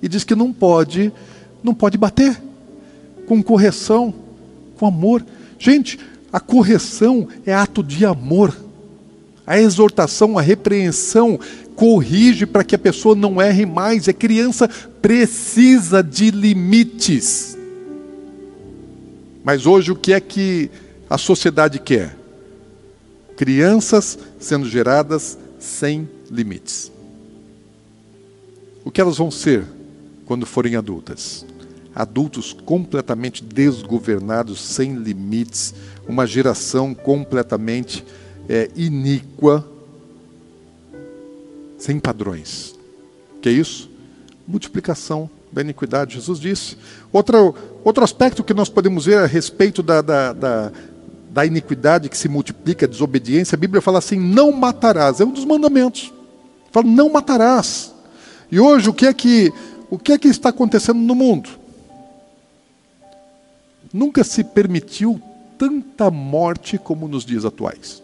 [0.01, 1.11] e diz que não pode,
[1.63, 2.39] não pode bater,
[3.25, 4.13] com correção,
[4.77, 5.25] com amor.
[5.57, 5.99] Gente,
[6.31, 8.55] a correção é ato de amor.
[9.47, 11.39] A exortação, a repreensão
[11.75, 14.09] corrige para que a pessoa não erre mais.
[14.09, 14.67] A criança
[15.01, 17.57] precisa de limites.
[19.43, 20.69] Mas hoje o que é que
[21.09, 22.24] a sociedade quer?
[23.35, 26.91] Crianças sendo geradas sem limites.
[28.83, 29.65] O que elas vão ser
[30.25, 31.45] quando forem adultas?
[31.93, 35.73] Adultos completamente desgovernados, sem limites,
[36.07, 38.05] uma geração completamente
[38.47, 39.65] é, iníqua.
[41.77, 42.75] sem padrões.
[43.41, 43.89] Que é isso?
[44.47, 46.77] Multiplicação da iniquidade, Jesus disse.
[47.11, 50.71] Outro, outro aspecto que nós podemos ver a respeito da, da, da,
[51.35, 55.31] da iniquidade que se multiplica, a desobediência, a Bíblia fala assim: não matarás, é um
[55.31, 56.13] dos mandamentos.
[56.71, 57.93] Fala, não matarás.
[58.49, 59.51] E hoje o que é que
[59.89, 61.49] o que é que está acontecendo no mundo?
[63.91, 65.21] Nunca se permitiu
[65.57, 68.01] tanta morte como nos dias atuais.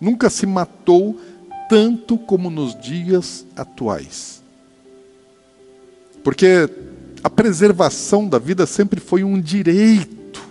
[0.00, 1.20] Nunca se matou
[1.68, 4.42] tanto como nos dias atuais.
[6.24, 6.66] Porque
[7.22, 10.42] a preservação da vida sempre foi um direito.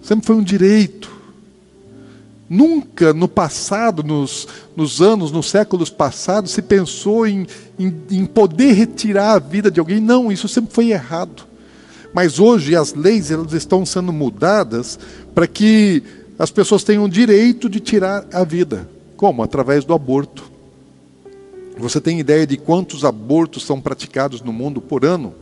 [0.00, 1.15] Sempre foi um direito.
[2.48, 7.46] Nunca no passado, nos, nos anos, nos séculos passados, se pensou em,
[7.78, 10.00] em, em poder retirar a vida de alguém.
[10.00, 11.44] Não, isso sempre foi errado.
[12.14, 14.98] Mas hoje as leis elas estão sendo mudadas
[15.34, 16.02] para que
[16.38, 18.88] as pessoas tenham o direito de tirar a vida.
[19.16, 19.42] Como?
[19.42, 20.50] Através do aborto.
[21.78, 25.34] Você tem ideia de quantos abortos são praticados no mundo por ano?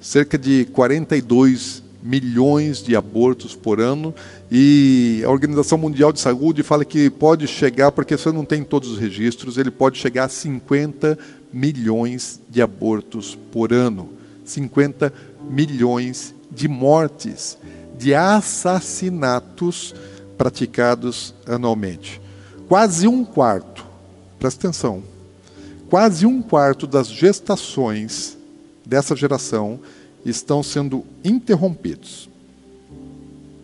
[0.00, 4.14] Cerca de 42 milhões de abortos por ano
[4.50, 8.90] e a Organização Mundial de Saúde fala que pode chegar, porque você não tem todos
[8.90, 11.18] os registros, ele pode chegar a 50
[11.52, 14.08] milhões de abortos por ano.
[14.44, 15.12] 50
[15.50, 17.58] milhões de mortes,
[17.98, 19.94] de assassinatos
[20.38, 22.18] praticados anualmente.
[22.66, 23.84] Quase um quarto,
[24.38, 25.02] presta atenção,
[25.90, 28.38] quase um quarto das gestações
[28.84, 29.78] dessa geração
[30.24, 32.30] estão sendo interrompidos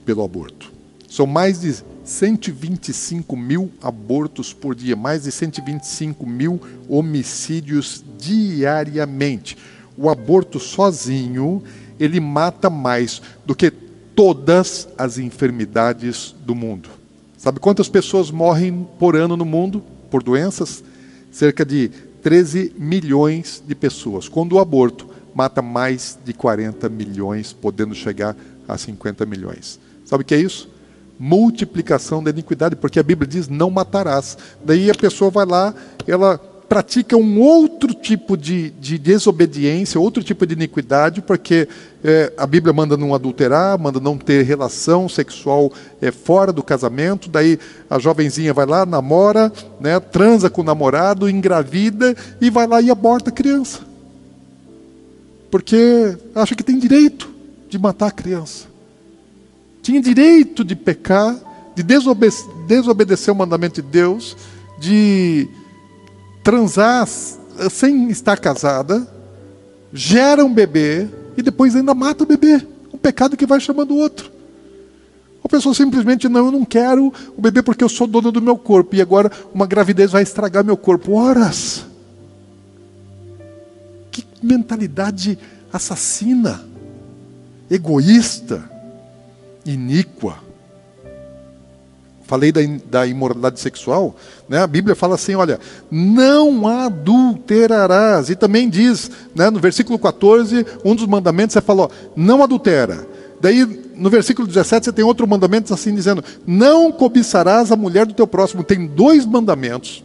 [0.05, 0.73] pelo aborto.
[1.14, 1.72] São mais de
[2.03, 9.57] 125 mil abortos por dia, mais de 125 mil homicídios diariamente.
[9.96, 11.62] O aborto sozinho,
[12.00, 16.88] ele mata mais do que todas as enfermidades do mundo.
[17.38, 20.83] Sabe quantas pessoas morrem por ano no mundo por doenças?
[21.31, 21.92] Cerca de
[22.24, 24.29] 13 milhões de pessoas.
[24.29, 29.79] Quando o aborto mata mais de 40 milhões, podendo chegar a 50 milhões.
[30.05, 30.73] Sabe o que é isso?
[31.18, 34.37] Multiplicação da iniquidade, porque a Bíblia diz: não matarás.
[34.64, 35.74] Daí a pessoa vai lá,
[36.07, 41.68] ela pratica um outro tipo de, de desobediência, outro tipo de iniquidade, porque
[42.03, 47.29] é, a Bíblia manda não adulterar, manda não ter relação sexual é, fora do casamento.
[47.29, 52.81] Daí a jovenzinha vai lá, namora, né, transa com o namorado, engravida e vai lá
[52.81, 53.94] e aborta a criança
[55.55, 57.33] porque acha que tem direito
[57.68, 58.66] de matar a criança.
[59.85, 61.37] Tinha direito de pecar,
[61.75, 62.31] de desobe
[62.66, 64.35] desobedecer o mandamento de Deus,
[64.79, 65.47] de
[66.42, 69.07] transar sem estar casada,
[69.92, 72.66] gera um bebê e depois ainda mata o bebê.
[72.94, 74.33] Um pecado que vai chamando o outro.
[75.44, 78.57] A pessoa simplesmente, não, eu não quero o bebê porque eu sou dono do meu
[78.57, 81.12] corpo e agora uma gravidez vai estragar meu corpo.
[81.12, 81.85] Horas!
[84.11, 85.38] Que mentalidade
[85.70, 86.64] assassina,
[87.70, 88.73] egoísta,
[89.64, 90.37] iníqua.
[92.27, 94.16] Falei da, da imoralidade sexual,
[94.48, 94.59] né?
[94.59, 98.31] a Bíblia fala assim: olha, não adulterarás.
[98.31, 103.07] E também diz, né, no versículo 14, um dos mandamentos, você falou, não adultera.
[103.40, 108.14] Daí, no versículo 17, você tem outro mandamento assim dizendo: Não cobiçarás a mulher do
[108.14, 108.64] teu próximo.
[108.64, 110.03] Tem dois mandamentos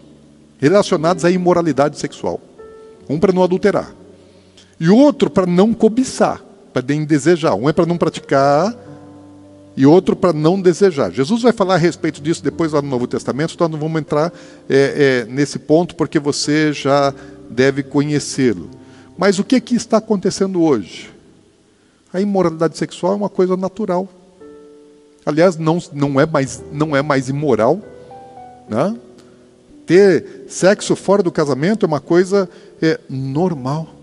[0.60, 2.42] relacionados à imoralidade sexual.
[3.10, 3.94] Um para não adulterar.
[4.78, 6.42] E outro para não cobiçar,
[6.74, 7.56] para nem desejar.
[7.56, 8.76] Um é para não praticar
[9.76, 11.12] e outro para não desejar.
[11.12, 14.32] Jesus vai falar a respeito disso depois lá no Novo Testamento, então não vamos entrar
[14.70, 17.14] é, é, nesse ponto porque você já
[17.50, 18.70] deve conhecê-lo.
[19.18, 21.12] Mas o que, que está acontecendo hoje?
[22.14, 24.08] A imoralidade sexual é uma coisa natural.
[25.26, 27.80] Aliás, não, não, é, mais, não é mais imoral.
[28.68, 28.96] Né?
[29.86, 32.50] Ter sexo fora do casamento é uma coisa
[32.82, 33.99] é, normal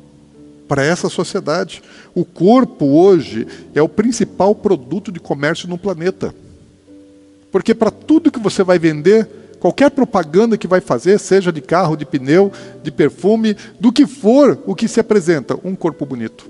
[0.66, 1.83] para essa sociedade.
[2.14, 6.35] O corpo hoje é o principal produto de comércio no planeta.
[7.50, 11.96] Porque para tudo que você vai vender, qualquer propaganda que vai fazer, seja de carro,
[11.96, 12.52] de pneu,
[12.83, 15.59] de perfume, do que for, o que se apresenta?
[15.64, 16.48] Um corpo bonito.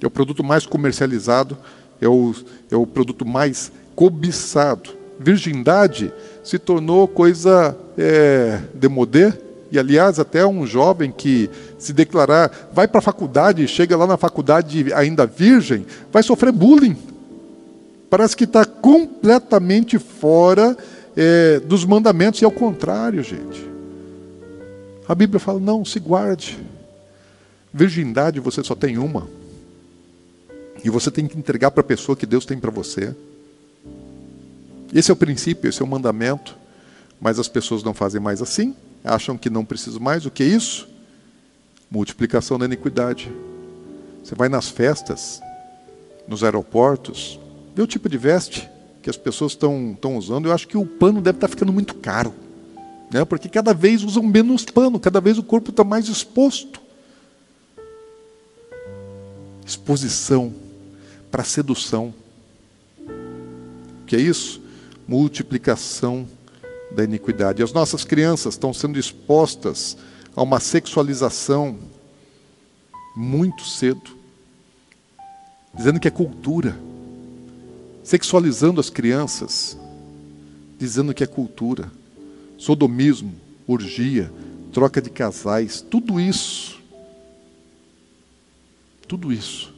[0.00, 1.58] É o produto mais comercializado,
[2.00, 2.34] é o,
[2.70, 4.90] é o produto mais cobiçado.
[5.18, 6.10] Virgindade
[6.42, 9.30] se tornou coisa é, demodê,
[9.70, 14.16] e aliás, até um jovem que se declarar, vai para a faculdade, chega lá na
[14.16, 16.96] faculdade ainda virgem, vai sofrer bullying.
[18.08, 20.76] Parece que está completamente fora
[21.16, 23.64] é, dos mandamentos, e ao contrário, gente.
[25.08, 26.58] A Bíblia fala: não, se guarde.
[27.72, 29.28] Virgindade você só tem uma.
[30.82, 33.14] E você tem que entregar para a pessoa que Deus tem para você.
[34.92, 36.56] Esse é o princípio, esse é o mandamento.
[37.20, 38.74] Mas as pessoas não fazem mais assim
[39.04, 40.26] acham que não precisam mais.
[40.26, 40.88] O que é isso?
[41.90, 43.30] Multiplicação da iniquidade.
[44.22, 45.40] Você vai nas festas,
[46.28, 47.38] nos aeroportos,
[47.74, 48.68] vê o tipo de veste
[49.02, 50.46] que as pessoas estão usando.
[50.46, 52.34] Eu acho que o pano deve estar ficando muito caro,
[53.10, 53.24] né?
[53.24, 56.80] porque cada vez usam menos pano, cada vez o corpo está mais exposto.
[59.66, 60.52] Exposição
[61.30, 62.12] para sedução.
[62.98, 64.60] O que é isso?
[65.06, 66.26] Multiplicação
[66.90, 67.62] da iniquidade.
[67.62, 69.96] As nossas crianças estão sendo expostas
[70.34, 71.78] a uma sexualização
[73.16, 74.16] muito cedo,
[75.74, 76.76] dizendo que é cultura,
[78.02, 79.76] sexualizando as crianças,
[80.78, 81.90] dizendo que é cultura,
[82.56, 83.34] sodomismo,
[83.66, 84.32] orgia,
[84.72, 86.80] troca de casais, tudo isso,
[89.06, 89.74] tudo isso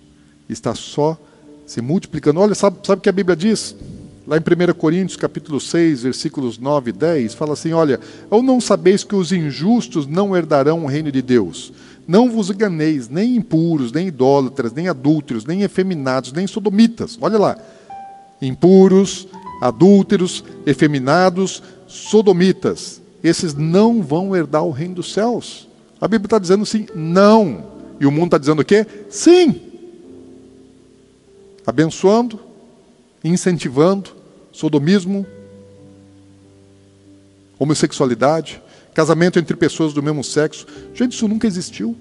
[0.49, 1.19] está só
[1.67, 2.41] se multiplicando.
[2.41, 3.75] Olha, sabe, sabe o que a Bíblia diz?
[4.27, 7.99] Lá em 1 Coríntios, capítulo 6, versículos 9 e 10, fala assim: Olha,
[8.31, 11.73] ou não sabeis que os injustos não herdarão o reino de Deus?
[12.07, 17.19] Não vos enganeis, nem impuros, nem idólatras, nem adúlteros, nem efeminados, nem sodomitas.
[17.21, 17.59] Olha lá.
[18.41, 19.27] Impuros,
[19.61, 23.01] adúlteros, efeminados, sodomitas.
[23.23, 25.69] Esses não vão herdar o reino dos céus.
[26.01, 27.65] A Bíblia está dizendo sim, não.
[28.01, 28.87] E o mundo está dizendo o quê?
[29.09, 29.61] Sim.
[31.65, 32.41] Abençoando,
[33.25, 34.15] incentivando
[34.53, 35.27] sodomismo,
[37.59, 40.67] homossexualidade, casamento entre pessoas do mesmo sexo.
[40.95, 41.97] Gente, isso nunca existiu.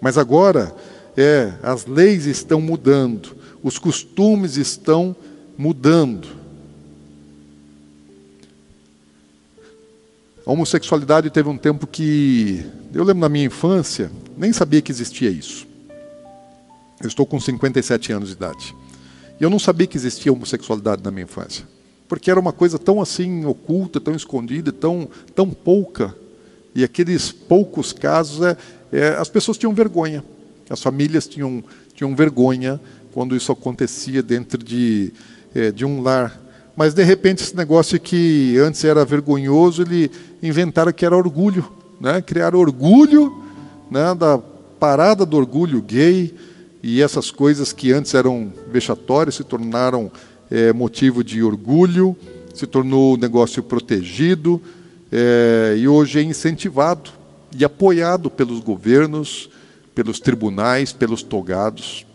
[0.00, 0.74] Mas agora,
[1.16, 5.16] é, as leis estão mudando, os costumes estão
[5.56, 6.28] mudando.
[10.46, 15.28] A homossexualidade teve um tempo que, eu lembro na minha infância, nem sabia que existia
[15.28, 15.66] isso.
[17.00, 18.74] Eu estou com 57 anos de idade.
[19.40, 21.64] E eu não sabia que existia homossexualidade na minha infância.
[22.08, 26.14] Porque era uma coisa tão assim oculta, tão escondida, tão, tão pouca.
[26.74, 28.56] E aqueles poucos casos, é,
[28.92, 30.24] é, as pessoas tinham vergonha.
[30.70, 31.62] As famílias tinham,
[31.94, 32.80] tinham vergonha
[33.12, 35.12] quando isso acontecia dentro de,
[35.54, 36.40] é, de um lar.
[36.76, 40.10] Mas, de repente, esse negócio que antes era vergonhoso, ele
[40.42, 41.70] inventaram que era orgulho.
[42.00, 42.22] Né?
[42.22, 43.42] Criaram orgulho
[43.90, 46.34] né, da parada do orgulho gay,
[46.88, 50.10] e essas coisas que antes eram vexatórias se tornaram
[50.50, 52.16] é, motivo de orgulho,
[52.54, 54.60] se tornou negócio protegido
[55.12, 57.10] é, e hoje é incentivado
[57.54, 59.50] e apoiado pelos governos,
[59.94, 62.06] pelos tribunais, pelos togados,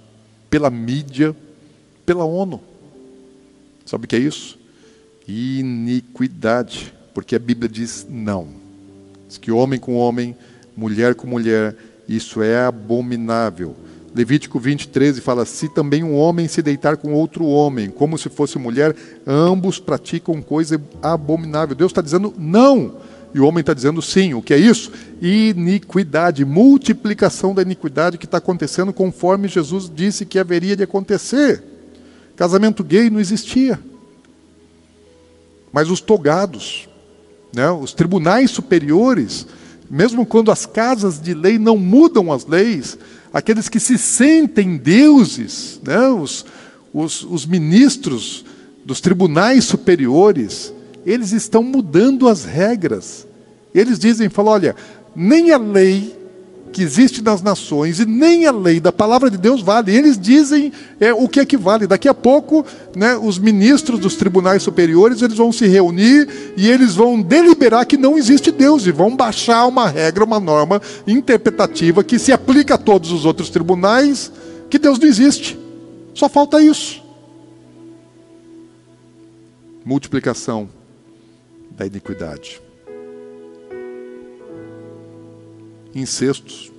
[0.49, 1.35] pela mídia,
[2.03, 2.59] pela ONU.
[3.85, 4.57] Sabe o que é isso?
[5.27, 8.47] Iniquidade, porque a Bíblia diz não.
[9.27, 10.35] Diz que homem com homem,
[10.75, 11.75] mulher com mulher,
[12.09, 13.75] isso é abominável.
[14.15, 18.29] Levítico 20, 13 fala: Se também um homem se deitar com outro homem, como se
[18.29, 18.95] fosse mulher,
[19.25, 21.75] ambos praticam coisa abominável.
[21.75, 22.95] Deus está dizendo não.
[23.33, 24.35] E o homem está dizendo sim.
[24.35, 24.91] O que é isso?
[25.19, 31.63] Iniquidade, multiplicação da iniquidade que está acontecendo conforme Jesus disse que haveria de acontecer.
[32.35, 33.79] Casamento gay não existia.
[35.71, 36.87] Mas os togados,
[37.51, 39.47] né, os tribunais superiores,
[39.89, 42.97] mesmo quando as casas de lei não mudam as leis,
[43.33, 46.07] aqueles que se sentem deuses, né?
[46.07, 46.45] os,
[46.93, 48.45] os, os ministros
[48.85, 50.71] dos tribunais superiores,
[51.05, 53.25] eles estão mudando as regras.
[53.73, 54.75] Eles dizem, falam, olha,
[55.15, 56.15] nem a lei
[56.73, 59.95] que existe nas nações e nem a lei da palavra de Deus vale.
[59.95, 61.85] Eles dizem é, o que é que vale.
[61.85, 66.95] Daqui a pouco, né, os ministros dos tribunais superiores eles vão se reunir e eles
[66.95, 72.17] vão deliberar que não existe Deus e vão baixar uma regra, uma norma interpretativa que
[72.17, 74.31] se aplica a todos os outros tribunais
[74.69, 75.57] que Deus não existe.
[76.15, 77.03] Só falta isso.
[79.85, 80.67] Multiplicação
[81.69, 82.62] da iniquidade.
[85.95, 86.71] Incestos,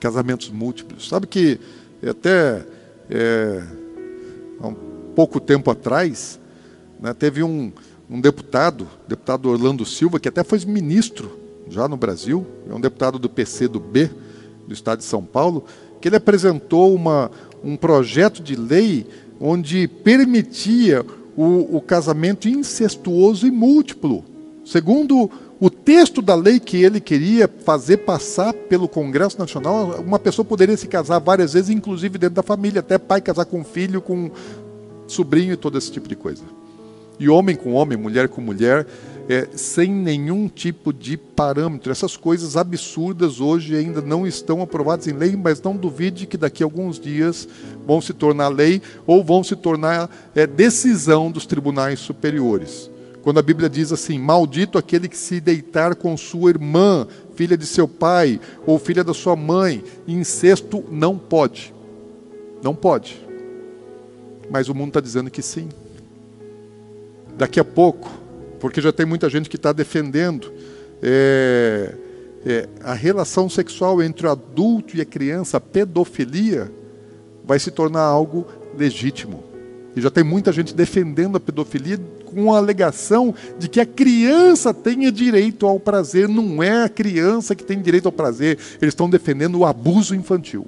[0.00, 1.08] casamentos múltiplos.
[1.08, 1.58] Sabe que
[2.08, 2.64] até
[3.10, 3.62] é,
[4.60, 4.74] há um
[5.14, 6.38] pouco tempo atrás,
[7.00, 7.72] né, teve um,
[8.08, 11.38] um deputado, deputado Orlando Silva, que até foi ministro
[11.68, 14.10] já no Brasil, é um deputado do PC do B,
[14.66, 15.64] do estado de São Paulo,
[16.00, 17.30] que ele apresentou uma,
[17.62, 19.06] um projeto de lei
[19.40, 21.04] onde permitia
[21.36, 24.24] o, o casamento incestuoso e múltiplo.
[24.64, 25.30] Segundo
[25.60, 30.76] o texto da lei que ele queria fazer passar pelo Congresso Nacional, uma pessoa poderia
[30.76, 34.30] se casar várias vezes, inclusive dentro da família, até pai casar com filho, com
[35.08, 36.44] sobrinho e todo esse tipo de coisa.
[37.18, 38.86] E homem com homem, mulher com mulher,
[39.28, 41.90] é, sem nenhum tipo de parâmetro.
[41.90, 46.62] Essas coisas absurdas hoje ainda não estão aprovadas em lei, mas não duvide que daqui
[46.62, 47.48] a alguns dias
[47.84, 52.88] vão se tornar lei ou vão se tornar é, decisão dos tribunais superiores
[53.28, 57.66] Quando a Bíblia diz assim: Maldito aquele que se deitar com sua irmã, filha de
[57.66, 61.74] seu pai, ou filha da sua mãe, incesto não pode.
[62.62, 63.22] Não pode.
[64.50, 65.68] Mas o mundo está dizendo que sim.
[67.36, 68.10] Daqui a pouco,
[68.58, 70.50] porque já tem muita gente que está defendendo
[71.02, 71.94] é,
[72.46, 76.72] é, a relação sexual entre o adulto e a criança, a pedofilia,
[77.44, 79.44] vai se tornar algo legítimo.
[79.94, 84.72] E já tem muita gente defendendo a pedofilia com a alegação de que a criança
[84.72, 86.28] tenha direito ao prazer.
[86.28, 88.58] Não é a criança que tem direito ao prazer.
[88.80, 90.66] Eles estão defendendo o abuso infantil.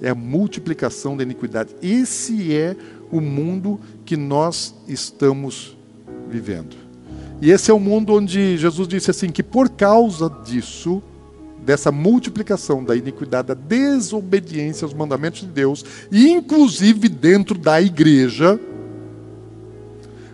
[0.00, 1.70] É a multiplicação da iniquidade.
[1.82, 2.74] Esse é
[3.10, 5.76] o mundo que nós estamos
[6.28, 6.76] vivendo.
[7.42, 11.02] E esse é o mundo onde Jesus disse assim: que por causa disso,
[11.64, 18.58] dessa multiplicação da iniquidade, da desobediência aos mandamentos de Deus, inclusive dentro da igreja,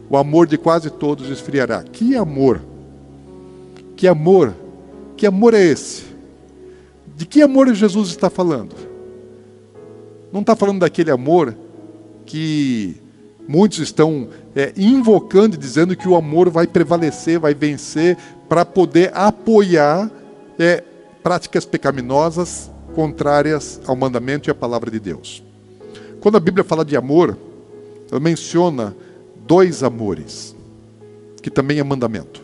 [0.09, 1.83] o amor de quase todos esfriará.
[1.83, 2.61] Que amor!
[3.97, 4.55] Que amor!
[5.17, 6.05] Que amor é esse?
[7.17, 8.75] De que amor Jesus está falando?
[10.33, 11.57] Não está falando daquele amor
[12.27, 12.97] que
[13.49, 19.11] muitos estão é, invocando e dizendo que o amor vai prevalecer, vai vencer, para poder
[19.15, 20.11] apoiar
[20.59, 20.83] é,
[21.23, 25.43] práticas pecaminosas contrárias ao mandamento e à palavra de Deus.
[26.21, 27.37] Quando a Bíblia fala de amor,
[28.11, 28.95] ela menciona
[29.47, 30.55] dois amores,
[31.43, 32.43] que também é mandamento.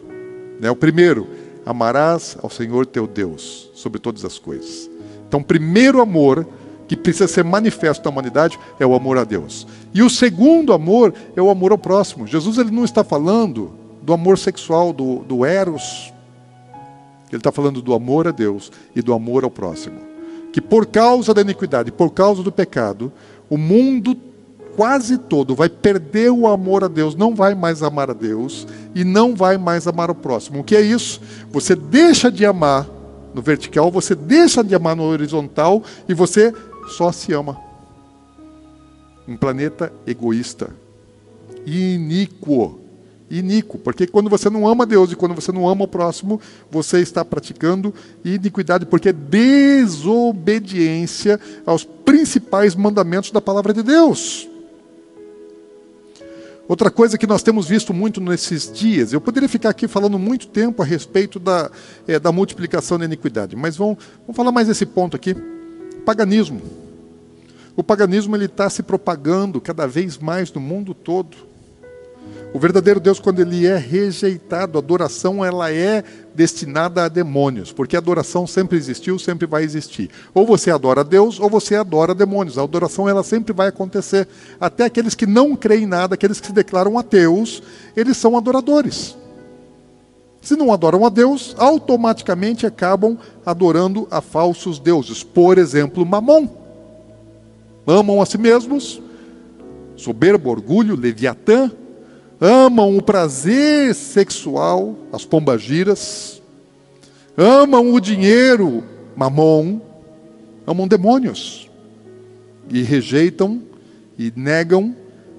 [0.61, 0.71] Né?
[0.71, 1.27] O primeiro,
[1.67, 4.89] amarás ao Senhor teu Deus sobre todas as coisas.
[5.27, 6.47] Então, o primeiro amor
[6.87, 9.67] que precisa ser manifesto na humanidade é o amor a Deus.
[9.95, 12.27] E o segundo amor é o amor ao próximo.
[12.27, 13.73] Jesus ele não está falando
[14.03, 16.13] do amor sexual, do, do eros,
[17.31, 20.01] ele está falando do amor a Deus e do amor ao próximo.
[20.53, 23.11] Que por causa da iniquidade, por causa do pecado,
[23.49, 24.15] o mundo
[24.77, 29.05] quase todo vai perder o amor a Deus, não vai mais amar a Deus e
[29.05, 30.61] não vai mais amar o próximo.
[30.61, 31.21] O que é isso?
[31.51, 32.89] Você deixa de amar
[33.35, 36.53] no vertical, você deixa de amar no horizontal e você
[36.89, 37.57] só se ama.
[39.27, 40.71] Um planeta egoísta,
[41.67, 42.83] iníquo
[43.33, 46.39] iníquo, porque quando você não ama Deus e quando você não ama o próximo,
[46.71, 54.51] você está praticando iniquidade, porque é desobediência aos principais mandamentos da palavra de Deus.
[56.73, 60.47] Outra coisa que nós temos visto muito nesses dias, eu poderia ficar aqui falando muito
[60.47, 61.71] tempo a respeito da,
[62.09, 65.37] é, da multiplicação da iniquidade, mas vamos, vamos falar mais esse ponto aqui:
[66.07, 66.63] paganismo.
[67.77, 71.37] O paganismo ele está se propagando cada vez mais no mundo todo.
[72.55, 76.03] O verdadeiro Deus, quando ele é rejeitado, a adoração ela é
[76.35, 80.11] destinada a demônios, porque a adoração sempre existiu, sempre vai existir.
[80.33, 82.59] Ou você adora Deus, ou você adora demônios.
[82.59, 84.27] A adoração ela sempre vai acontecer.
[84.61, 87.63] Até aqueles que não creem em nada, aqueles que se declaram ateus,
[87.97, 89.17] eles são adoradores.
[90.41, 93.17] Se não adoram a Deus, automaticamente acabam
[93.47, 95.23] adorando a falsos deuses.
[95.23, 96.49] Por exemplo, Mamon.
[97.87, 99.01] Amam a si mesmos,
[99.97, 101.71] soberbo, orgulho, leviatã,
[102.45, 106.43] amam o prazer sexual, as pombagiras,
[107.37, 108.83] amam o dinheiro,
[109.15, 109.81] mamon,
[110.67, 111.71] amam demônios
[112.69, 113.63] e rejeitam
[114.19, 114.97] e negam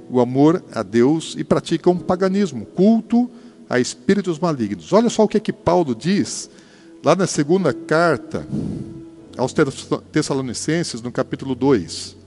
[0.10, 3.30] o amor a Deus e praticam paganismo, culto
[3.70, 4.94] a espíritos malignos.
[4.94, 6.50] Olha só o que é que Paulo diz
[7.04, 8.48] lá na segunda carta
[9.38, 9.54] aos
[10.10, 12.23] Tessalonicenses, no capítulo 2.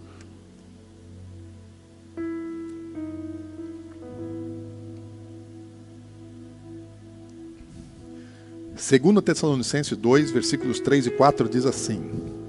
[8.76, 11.98] 2 Tessalonicenses 2, versículos 3 e 4 diz assim: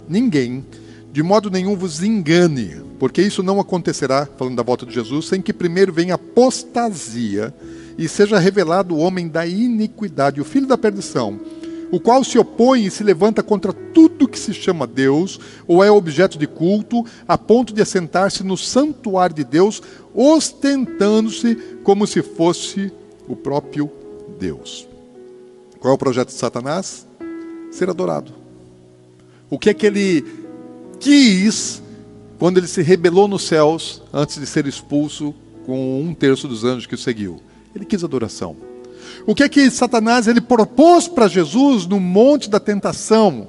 [0.10, 0.66] Ninguém,
[1.14, 5.42] de modo nenhum, vos engane, porque isso não acontecerá, falando da volta de Jesus, sem
[5.42, 7.54] que primeiro venha apostasia
[7.98, 11.40] e seja revelado o homem da iniquidade, o filho da perdição,
[11.92, 15.90] o qual se opõe e se levanta contra tudo que se chama Deus ou é
[15.90, 19.82] objeto de culto, a ponto de assentar-se no santuário de Deus,
[20.14, 22.92] ostentando-se como se fosse
[23.30, 23.90] o próprio
[24.38, 24.97] Deus.
[25.80, 27.08] Qual é o projeto de Satanás?
[27.72, 28.34] Ser adorado.
[29.50, 30.26] O que é que ele
[31.00, 31.82] quis
[32.40, 35.34] quando ele se rebelou nos céus antes de ser expulso
[35.66, 37.40] com um terço dos anjos que o seguiu?
[37.76, 38.56] Ele quis adoração.
[39.26, 43.48] O que é que Satanás ele propôs para Jesus no monte da tentação?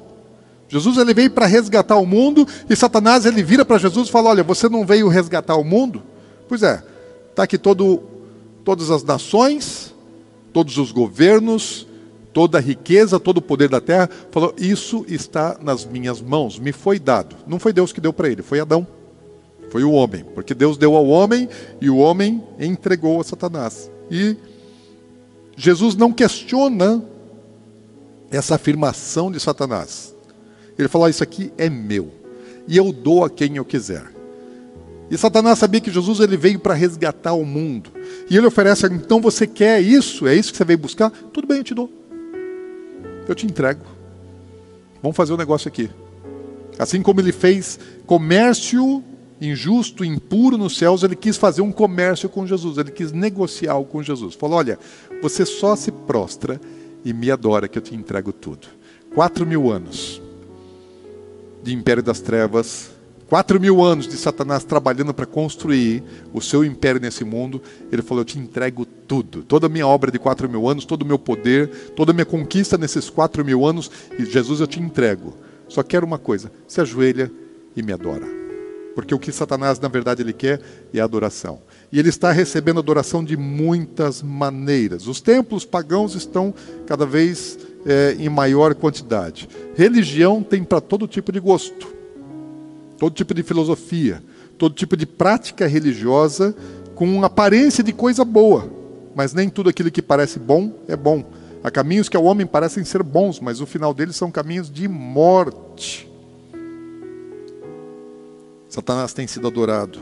[0.68, 4.30] Jesus ele veio para resgatar o mundo e Satanás ele vira para Jesus e fala:
[4.30, 6.02] Olha, você não veio resgatar o mundo?
[6.46, 6.82] Pois é,
[7.30, 8.02] está aqui todo,
[8.64, 9.94] todas as nações,
[10.52, 11.86] todos os governos,
[12.32, 16.72] toda a riqueza, todo o poder da terra, falou: Isso está nas minhas mãos, me
[16.72, 17.36] foi dado.
[17.46, 18.86] Não foi Deus que deu para ele, foi Adão.
[19.70, 21.48] Foi o homem, porque Deus deu ao homem
[21.80, 23.90] e o homem entregou a Satanás.
[24.10, 24.36] E
[25.56, 27.02] Jesus não questiona
[28.30, 30.14] essa afirmação de Satanás.
[30.78, 32.10] Ele fala: Isso aqui é meu,
[32.66, 34.18] e eu dou a quem eu quiser.
[35.10, 37.90] E Satanás sabia que Jesus ele veio para resgatar o mundo.
[38.30, 40.26] E ele oferece: Então você quer isso?
[40.26, 41.10] É isso que você veio buscar?
[41.10, 41.97] Tudo bem, eu te dou.
[43.28, 43.84] Eu te entrego.
[45.02, 45.88] Vamos fazer o um negócio aqui.
[46.78, 49.04] Assim como ele fez comércio
[49.40, 54.02] injusto, impuro nos céus, ele quis fazer um comércio com Jesus, ele quis negociar com
[54.02, 54.34] Jesus.
[54.34, 54.78] Falou: Olha,
[55.22, 56.60] você só se prostra
[57.04, 58.66] e me adora, que eu te entrego tudo.
[59.14, 60.20] Quatro mil anos
[61.62, 62.90] de império das trevas,
[63.28, 66.02] quatro mil anos de Satanás trabalhando para construir
[66.32, 67.62] o seu império nesse mundo.
[67.92, 71.02] Ele falou: Eu te entrego tudo, toda a minha obra de quatro mil anos, todo
[71.02, 74.80] o meu poder, toda a minha conquista nesses quatro mil anos, e Jesus, eu te
[74.80, 75.36] entrego.
[75.68, 77.30] Só quero uma coisa: se ajoelha
[77.76, 78.26] e me adora.
[78.94, 80.60] Porque o que Satanás, na verdade, ele quer
[80.92, 81.60] é adoração.
[81.92, 85.06] E ele está recebendo adoração de muitas maneiras.
[85.06, 86.52] Os templos pagãos estão
[86.84, 87.56] cada vez
[87.86, 89.48] é, em maior quantidade.
[89.76, 91.97] Religião tem para todo tipo de gosto,
[92.98, 94.22] todo tipo de filosofia,
[94.58, 96.54] todo tipo de prática religiosa
[96.94, 98.70] com aparência de coisa boa.
[99.14, 101.24] Mas nem tudo aquilo que parece bom é bom.
[101.62, 104.86] Há caminhos que ao homem parecem ser bons, mas o final deles são caminhos de
[104.86, 106.08] morte.
[108.68, 109.98] Satanás tem sido adorado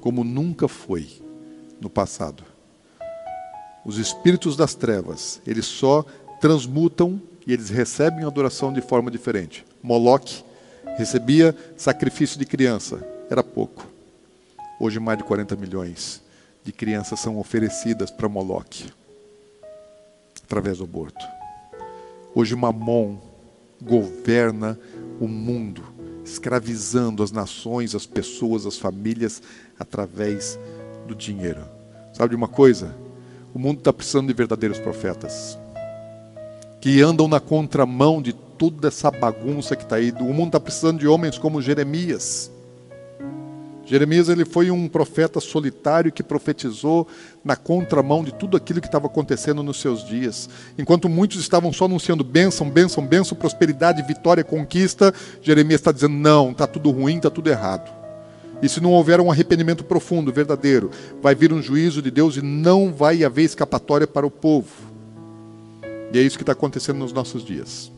[0.00, 1.06] como nunca foi
[1.80, 2.42] no passado.
[3.84, 6.04] Os espíritos das trevas, eles só
[6.40, 9.64] transmutam e eles recebem adoração de forma diferente.
[9.82, 10.44] Moloque
[10.96, 13.86] recebia sacrifício de criança, era pouco.
[14.80, 16.22] Hoje mais de 40 milhões
[16.64, 18.92] de crianças são oferecidas para Moloque
[20.44, 21.24] através do aborto.
[22.34, 23.18] Hoje Mamon
[23.80, 24.78] governa
[25.20, 25.82] o mundo
[26.24, 29.42] escravizando as nações, as pessoas, as famílias
[29.78, 30.58] através
[31.06, 31.62] do dinheiro.
[32.12, 32.94] Sabe de uma coisa?
[33.54, 35.58] O mundo está precisando de verdadeiros profetas
[36.80, 40.12] que andam na contramão de toda essa bagunça que está aí.
[40.20, 42.48] O mundo está precisando de homens como Jeremias
[43.84, 47.06] Jeremias ele foi um profeta solitário que profetizou
[47.44, 50.48] na contramão de tudo aquilo que estava acontecendo nos seus dias.
[50.78, 56.52] Enquanto muitos estavam só anunciando bênção, bênção, bênção, prosperidade, vitória, conquista, Jeremias está dizendo: não,
[56.52, 57.92] está tudo ruim, está tudo errado.
[58.62, 60.90] E se não houver um arrependimento profundo, verdadeiro,
[61.20, 64.70] vai vir um juízo de Deus e não vai haver escapatória para o povo.
[66.12, 67.90] E é isso que está acontecendo nos nossos dias.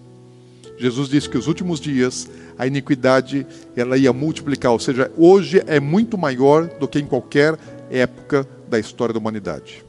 [0.77, 3.47] Jesus disse que os últimos dias a iniquidade
[3.77, 7.59] ela ia multiplicar, ou seja, hoje é muito maior do que em qualquer
[7.91, 9.85] época da história da humanidade.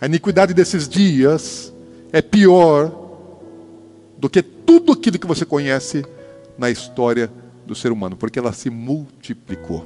[0.00, 1.72] A iniquidade desses dias
[2.12, 2.92] é pior
[4.16, 6.04] do que tudo aquilo que você conhece
[6.56, 7.30] na história
[7.66, 9.84] do ser humano, porque ela se multiplicou.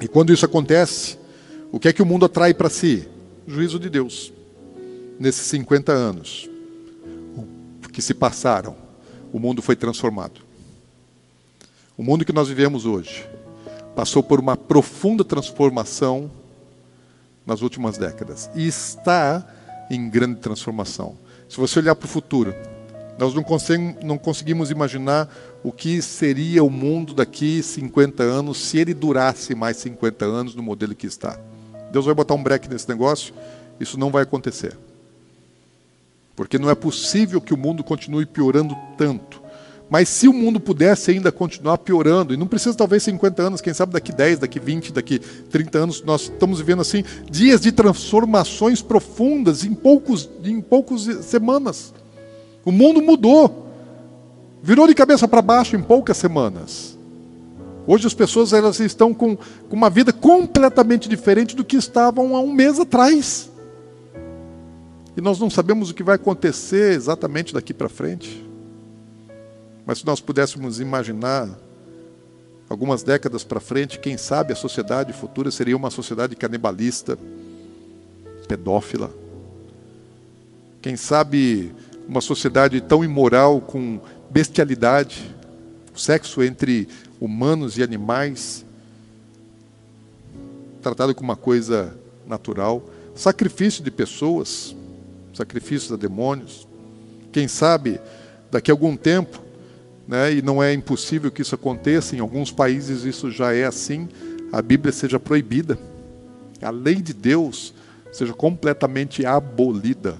[0.00, 1.18] E quando isso acontece,
[1.70, 3.08] o que é que o mundo atrai para si?
[3.46, 4.32] Juízo de Deus.
[5.18, 6.50] Nesses 50 anos
[7.92, 8.74] que se passaram,
[9.32, 10.40] o mundo foi transformado.
[11.96, 13.26] O mundo que nós vivemos hoje
[13.96, 16.30] passou por uma profunda transformação
[17.46, 19.46] nas últimas décadas e está
[19.90, 21.16] em grande transformação.
[21.48, 22.54] Se você olhar para o futuro,
[23.18, 23.44] nós não,
[24.02, 25.28] não conseguimos imaginar
[25.62, 30.62] o que seria o mundo daqui 50 anos se ele durasse mais 50 anos no
[30.62, 31.38] modelo que está.
[31.90, 33.34] Deus vai botar um break nesse negócio,
[33.78, 34.76] isso não vai acontecer.
[36.42, 39.40] Porque não é possível que o mundo continue piorando tanto.
[39.88, 43.72] Mas se o mundo pudesse ainda continuar piorando, e não precisa talvez 50 anos, quem
[43.72, 48.82] sabe daqui 10, daqui 20, daqui 30 anos, nós estamos vivendo assim dias de transformações
[48.82, 51.94] profundas em poucos em poucas semanas.
[52.64, 53.68] O mundo mudou.
[54.60, 56.98] Virou de cabeça para baixo em poucas semanas.
[57.86, 62.40] Hoje as pessoas elas estão com, com uma vida completamente diferente do que estavam há
[62.40, 63.51] um mês atrás.
[65.16, 68.46] E nós não sabemos o que vai acontecer exatamente daqui para frente.
[69.84, 71.48] Mas se nós pudéssemos imaginar
[72.68, 77.18] algumas décadas para frente, quem sabe a sociedade futura seria uma sociedade canibalista,
[78.48, 79.10] pedófila.
[80.80, 81.74] Quem sabe
[82.08, 84.00] uma sociedade tão imoral com
[84.30, 85.34] bestialidade,
[85.94, 86.88] sexo entre
[87.20, 88.64] humanos e animais,
[90.80, 91.96] tratado como uma coisa
[92.26, 92.82] natural,
[93.14, 94.74] sacrifício de pessoas,
[95.32, 96.66] sacrifício a demônios.
[97.30, 98.00] Quem sabe
[98.50, 99.40] daqui a algum tempo
[100.06, 104.08] né, e não é impossível que isso aconteça, em alguns países isso já é assim,
[104.52, 105.78] a Bíblia seja proibida,
[106.60, 107.72] a lei de Deus
[108.12, 110.16] seja completamente abolida.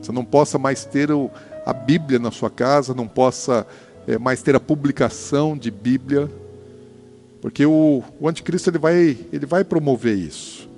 [0.00, 1.08] Você não possa mais ter
[1.64, 3.66] a Bíblia na sua casa, não possa
[4.06, 6.30] é, mais ter a publicação de Bíblia,
[7.40, 10.68] porque o, o anticristo ele vai, ele vai promover isso.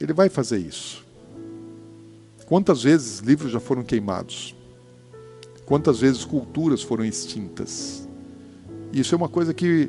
[0.00, 0.99] Ele vai fazer isso.
[2.50, 4.56] Quantas vezes livros já foram queimados?
[5.64, 8.08] Quantas vezes culturas foram extintas?
[8.92, 9.88] Isso é uma coisa que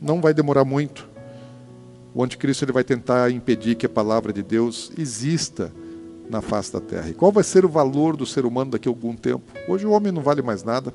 [0.00, 1.06] não vai demorar muito.
[2.14, 5.70] O anticristo ele vai tentar impedir que a palavra de Deus exista
[6.30, 7.10] na face da terra.
[7.10, 9.52] E qual vai ser o valor do ser humano daqui a algum tempo?
[9.68, 10.94] Hoje o homem não vale mais nada.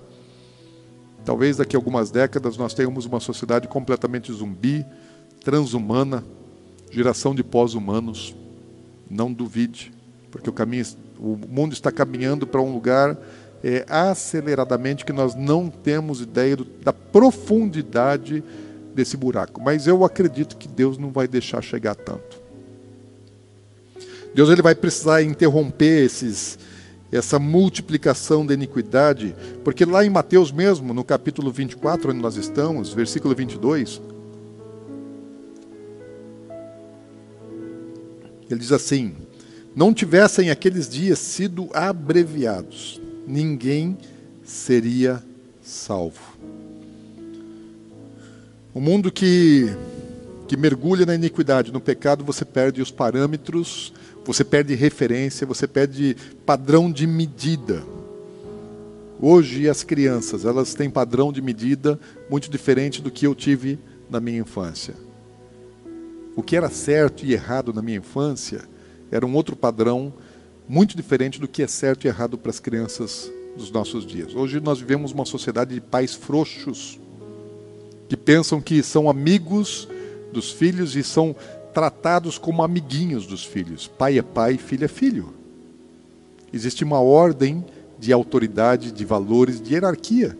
[1.24, 4.84] Talvez daqui a algumas décadas nós tenhamos uma sociedade completamente zumbi,
[5.46, 6.24] transhumana,
[6.89, 8.36] geração de pós-humanos.
[9.08, 10.01] Não duvide,
[10.32, 10.86] porque o caminho,
[11.20, 13.18] o mundo está caminhando para um lugar
[13.64, 18.44] é, aceleradamente que nós não temos ideia do, da profundidade
[18.96, 19.62] desse buraco.
[19.62, 22.42] Mas eu acredito que Deus não vai deixar chegar tanto.
[24.34, 26.58] Deus ele vai precisar interromper esses,
[27.12, 32.94] essa multiplicação da iniquidade, porque lá em Mateus mesmo, no capítulo 24, onde nós estamos,
[32.94, 34.02] versículo 22,
[38.50, 39.14] ele diz assim:
[39.74, 43.97] Não tivessem aqueles dias sido abreviados, ninguém
[44.43, 45.24] seria
[45.61, 46.38] salvo.
[48.74, 49.69] O mundo que,
[50.45, 53.93] que mergulha na iniquidade, no pecado, você perde os parâmetros,
[54.26, 57.82] você perde referência, você perde padrão de medida.
[59.22, 61.97] Hoje as crianças, elas têm padrão de medida
[62.30, 64.95] muito diferente do que eu tive na minha infância.
[66.36, 68.69] O que era certo e errado na minha infância
[69.12, 70.14] era um outro padrão
[70.68, 74.34] muito diferente do que é certo e errado para as crianças dos nossos dias.
[74.34, 76.99] Hoje nós vivemos uma sociedade de pais frouxos,
[78.07, 79.88] que pensam que são amigos
[80.32, 81.36] dos filhos e são
[81.74, 83.88] tratados como amiguinhos dos filhos.
[83.88, 85.34] Pai é pai, filho é filho.
[86.53, 87.64] Existe uma ordem
[87.99, 90.38] de autoridade, de valores, de hierarquia.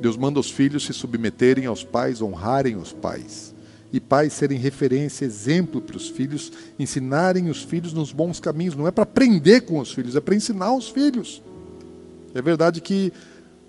[0.00, 3.49] Deus manda os filhos se submeterem aos pais, honrarem os pais.
[3.92, 8.76] E pais serem referência, exemplo para os filhos, ensinarem os filhos nos bons caminhos.
[8.76, 11.42] Não é para aprender com os filhos, é para ensinar os filhos.
[12.34, 13.12] É verdade que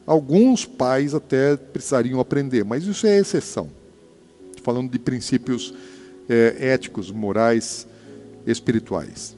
[0.05, 3.69] Alguns pais até precisariam aprender, mas isso é exceção.
[4.63, 5.73] Falando de princípios
[6.27, 7.87] é, éticos, morais,
[8.45, 9.37] espirituais.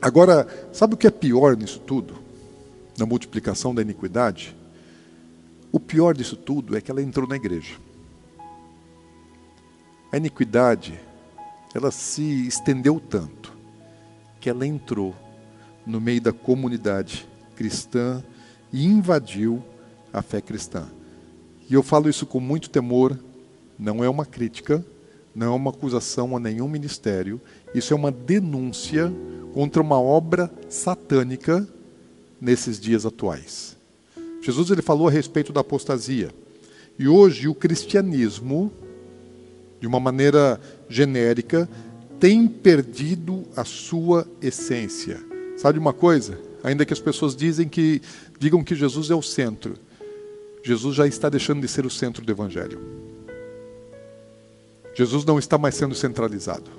[0.00, 2.14] Agora, sabe o que é pior nisso tudo?
[2.98, 4.56] Na multiplicação da iniquidade?
[5.70, 7.74] O pior disso tudo é que ela entrou na igreja.
[10.12, 11.00] A iniquidade,
[11.74, 13.56] ela se estendeu tanto
[14.38, 15.14] que ela entrou
[15.86, 18.22] no meio da comunidade cristã
[18.70, 19.64] e invadiu
[20.12, 20.86] a fé cristã.
[21.70, 23.18] E eu falo isso com muito temor,
[23.78, 24.84] não é uma crítica,
[25.34, 27.40] não é uma acusação a nenhum ministério,
[27.74, 29.10] isso é uma denúncia
[29.54, 31.66] contra uma obra satânica
[32.38, 33.78] nesses dias atuais.
[34.42, 36.30] Jesus ele falou a respeito da apostasia.
[36.98, 38.70] E hoje o cristianismo,
[39.82, 41.68] de uma maneira genérica,
[42.20, 45.20] tem perdido a sua essência.
[45.56, 46.38] Sabe uma coisa?
[46.62, 48.00] Ainda que as pessoas dizem que
[48.38, 49.74] digam que Jesus é o centro,
[50.62, 52.78] Jesus já está deixando de ser o centro do evangelho.
[54.94, 56.70] Jesus não está mais sendo centralizado.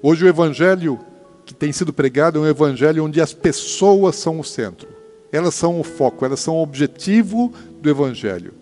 [0.00, 1.00] Hoje o evangelho
[1.44, 4.88] que tem sido pregado é um evangelho onde as pessoas são o centro.
[5.32, 7.52] Elas são o foco, elas são o objetivo
[7.82, 8.54] do evangelho.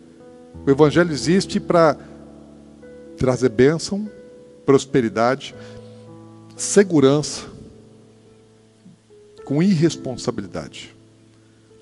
[0.67, 1.99] O evangelho existe para
[3.17, 4.09] trazer bênção,
[4.65, 5.55] prosperidade,
[6.57, 7.45] segurança,
[9.45, 10.95] com irresponsabilidade.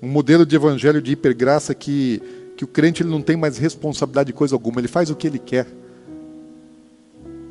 [0.01, 2.21] Um modelo de evangelho de hipergraça que,
[2.55, 5.25] que o crente ele não tem mais responsabilidade de coisa alguma, ele faz o que
[5.25, 5.67] ele quer.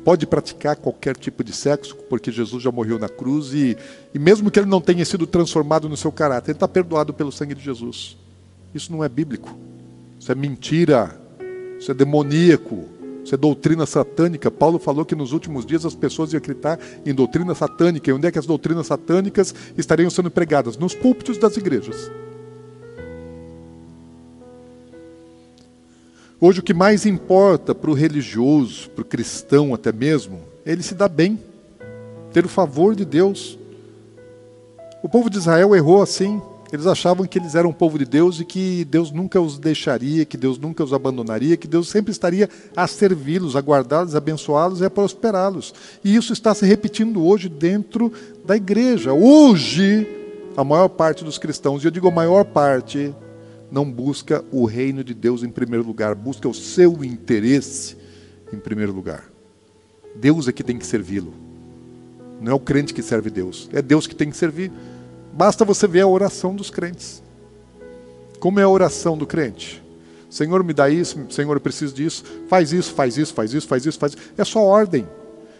[0.05, 3.75] Pode praticar qualquer tipo de sexo, porque Jesus já morreu na cruz, e,
[4.13, 7.31] e mesmo que ele não tenha sido transformado no seu caráter, ele está perdoado pelo
[7.31, 8.15] sangue de Jesus.
[8.73, 9.57] Isso não é bíblico.
[10.19, 11.19] Isso é mentira.
[11.79, 12.85] Isso é demoníaco.
[13.25, 14.51] Isso é doutrina satânica.
[14.51, 18.07] Paulo falou que nos últimos dias as pessoas iam acreditar em doutrina satânica.
[18.07, 20.77] E onde é que as doutrinas satânicas estariam sendo pregadas?
[20.77, 22.11] Nos púlpitos das igrejas.
[26.39, 30.83] Hoje o que mais importa para o religioso, para o cristão até mesmo, é ele
[30.83, 31.39] se dar bem,
[32.31, 33.57] ter o favor de Deus.
[35.01, 36.39] O povo de Israel errou assim.
[36.75, 40.25] Eles achavam que eles eram o povo de Deus e que Deus nunca os deixaria,
[40.25, 44.81] que Deus nunca os abandonaria, que Deus sempre estaria a servi-los, a guardá-los, a abençoá-los
[44.81, 45.73] e a prosperá-los.
[46.03, 48.11] E isso está se repetindo hoje dentro
[48.45, 49.13] da igreja.
[49.13, 50.05] Hoje,
[50.57, 53.15] a maior parte dos cristãos, e eu digo a maior parte,
[53.71, 57.95] não busca o reino de Deus em primeiro lugar, busca o seu interesse
[58.51, 59.23] em primeiro lugar.
[60.13, 61.33] Deus é que tem que servi-lo.
[62.41, 64.73] Não é o crente que serve Deus, é Deus que tem que servir.
[65.35, 67.21] Basta você ver a oração dos crentes.
[68.39, 69.83] Como é a oração do crente?
[70.29, 72.23] Senhor, me dá isso, Senhor, eu preciso disso.
[72.47, 74.21] Faz isso, faz isso, faz isso, faz isso, faz isso.
[74.37, 75.05] É só ordem.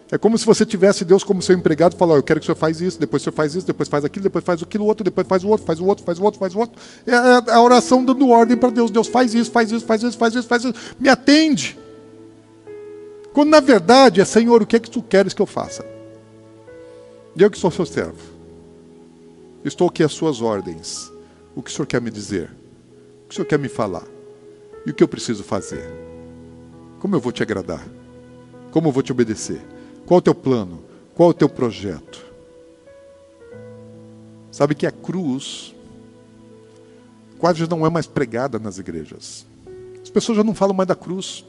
[0.10, 2.56] É como se você tivesse Deus como seu empregado falar, eu quero que o senhor
[2.56, 5.28] faz isso, depois o senhor faz isso, depois faz aquilo, depois faz aquilo outro, depois
[5.28, 6.82] faz o outro, faz o outro, faz o outro, faz o outro.
[7.06, 8.90] É, é a oração dando ordem para Deus.
[8.90, 10.74] Deus faz isso, faz isso, faz isso, faz isso, faz isso.
[10.98, 11.78] Me atende.
[13.34, 15.86] Quando na verdade é, Senhor, o que é que tu queres que eu faça?
[17.36, 18.35] Eu que sou seu servo.
[19.66, 21.12] Estou aqui às suas ordens.
[21.56, 22.52] O que o senhor quer me dizer?
[23.24, 24.06] O que o senhor quer me falar?
[24.86, 25.84] E o que eu preciso fazer?
[27.00, 27.84] Como eu vou te agradar?
[28.70, 29.60] Como eu vou te obedecer?
[30.06, 30.84] Qual o teu plano?
[31.16, 32.24] Qual o teu projeto?
[34.52, 35.74] Sabe que a cruz
[37.40, 39.48] quase não é mais pregada nas igrejas.
[40.00, 41.44] As pessoas já não falam mais da cruz.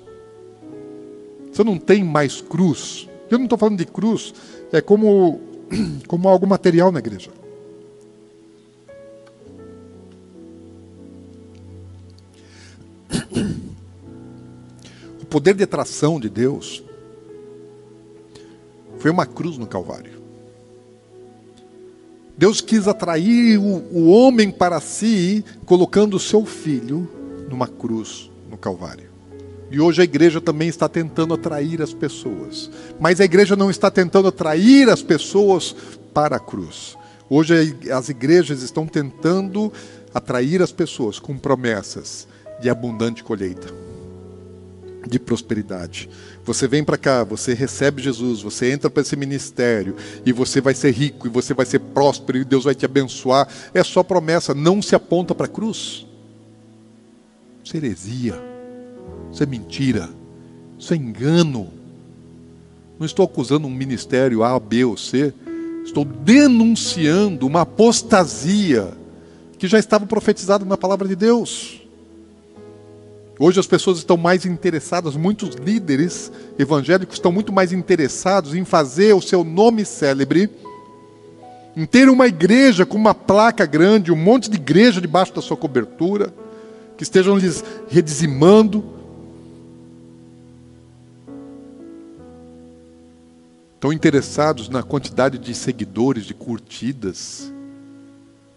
[1.52, 3.06] Você não tem mais cruz.
[3.30, 4.32] Eu não estou falando de cruz,
[4.72, 5.38] é como,
[6.08, 7.30] como algo material na igreja.
[15.37, 16.82] Poder de atração de Deus
[18.99, 20.12] foi uma cruz no Calvário.
[22.39, 27.07] Deus quis atrair o, o homem para si, colocando o seu filho
[27.51, 29.11] numa cruz no Calvário.
[29.70, 32.70] E hoje a igreja também está tentando atrair as pessoas.
[32.99, 35.76] Mas a igreja não está tentando atrair as pessoas
[36.14, 36.97] para a cruz.
[37.28, 39.70] Hoje as igrejas estão tentando
[40.14, 42.26] atrair as pessoas com promessas
[42.59, 43.70] de abundante colheita,
[45.07, 46.09] de prosperidade.
[46.44, 50.74] Você vem para cá, você recebe Jesus, você entra para esse ministério e você vai
[50.74, 53.48] ser rico e você vai ser próspero e Deus vai te abençoar.
[53.72, 56.07] É só promessa, não se aponta para a cruz.
[57.64, 58.40] Isso é heresia,
[59.32, 60.09] isso é mentira,
[60.78, 61.72] isso é engano.
[62.98, 65.34] Não estou acusando um ministério A, B ou C,
[65.84, 68.92] estou denunciando uma apostasia
[69.59, 71.86] que já estava profetizada na palavra de Deus.
[73.39, 79.14] Hoje as pessoas estão mais interessadas, muitos líderes evangélicos estão muito mais interessados em fazer
[79.14, 80.49] o seu nome célebre,
[81.76, 85.57] em ter uma igreja com uma placa grande, um monte de igreja debaixo da sua
[85.57, 86.32] cobertura,
[86.97, 88.82] que estejam lhes redizimando.
[93.74, 97.53] Estão interessados na quantidade de seguidores, de curtidas,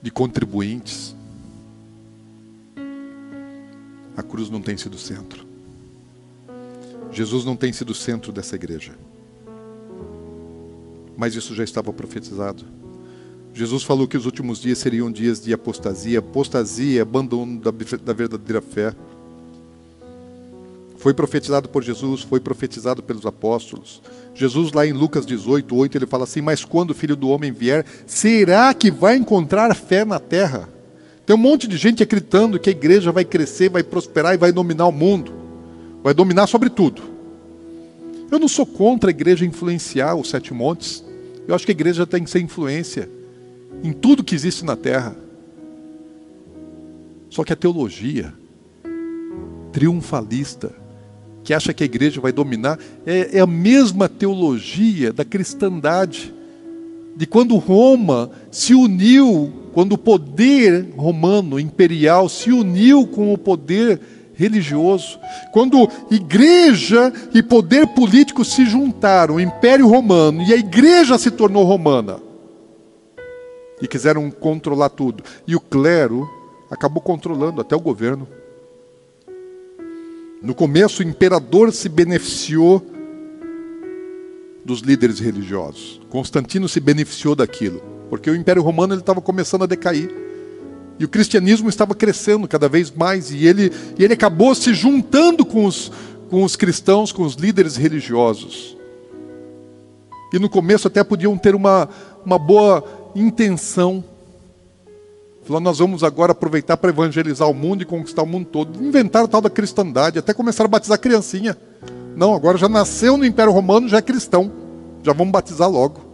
[0.02, 1.19] de contribuintes
[4.20, 5.46] a cruz não tem sido o centro.
[7.10, 8.92] Jesus não tem sido o centro dessa igreja.
[11.16, 12.66] Mas isso já estava profetizado.
[13.54, 18.62] Jesus falou que os últimos dias seriam dias de apostasia, apostasia, abandono da, da verdadeira
[18.62, 18.94] fé.
[20.98, 24.02] Foi profetizado por Jesus, foi profetizado pelos apóstolos.
[24.36, 27.54] Jesus, lá em Lucas 18, 8, ele fala assim: Mas quando o filho do homem
[27.54, 30.68] vier, será que vai encontrar fé na terra?
[31.30, 34.52] Tem um monte de gente acreditando que a igreja vai crescer, vai prosperar e vai
[34.52, 35.32] dominar o mundo.
[36.02, 37.04] Vai dominar sobre tudo.
[38.32, 41.06] Eu não sou contra a igreja influenciar os sete montes.
[41.48, 43.08] Eu acho que a igreja tem que ser influência
[43.84, 45.16] em tudo que existe na terra.
[47.30, 48.34] Só que a teologia
[49.72, 50.76] triunfalista,
[51.44, 56.34] que acha que a igreja vai dominar, é, é a mesma teologia da cristandade,
[57.16, 64.00] de quando Roma se uniu quando o poder romano imperial se uniu com o poder
[64.34, 65.20] religioso,
[65.52, 71.66] quando igreja e poder político se juntaram, o Império Romano e a igreja se tornou
[71.66, 72.20] romana
[73.82, 76.28] e quiseram controlar tudo, e o clero
[76.70, 78.28] acabou controlando até o governo.
[80.42, 82.86] No começo, o imperador se beneficiou
[84.64, 86.00] dos líderes religiosos.
[86.10, 90.10] Constantino se beneficiou daquilo porque o Império Romano estava começando a decair.
[91.00, 95.46] E o cristianismo estava crescendo cada vez mais, e ele, e ele acabou se juntando
[95.46, 95.92] com os,
[96.30, 98.78] com os cristãos, com os líderes religiosos.
[100.34, 101.88] E no começo até podiam ter uma,
[102.26, 102.84] uma boa
[103.16, 104.04] intenção.
[105.44, 108.84] Falou, nós vamos agora aproveitar para evangelizar o mundo e conquistar o mundo todo.
[108.84, 111.58] Inventaram tal da cristandade, até começaram a batizar criancinha.
[112.16, 114.52] Não, agora já nasceu no Império Romano, já é cristão.
[115.02, 116.09] Já vamos batizar logo.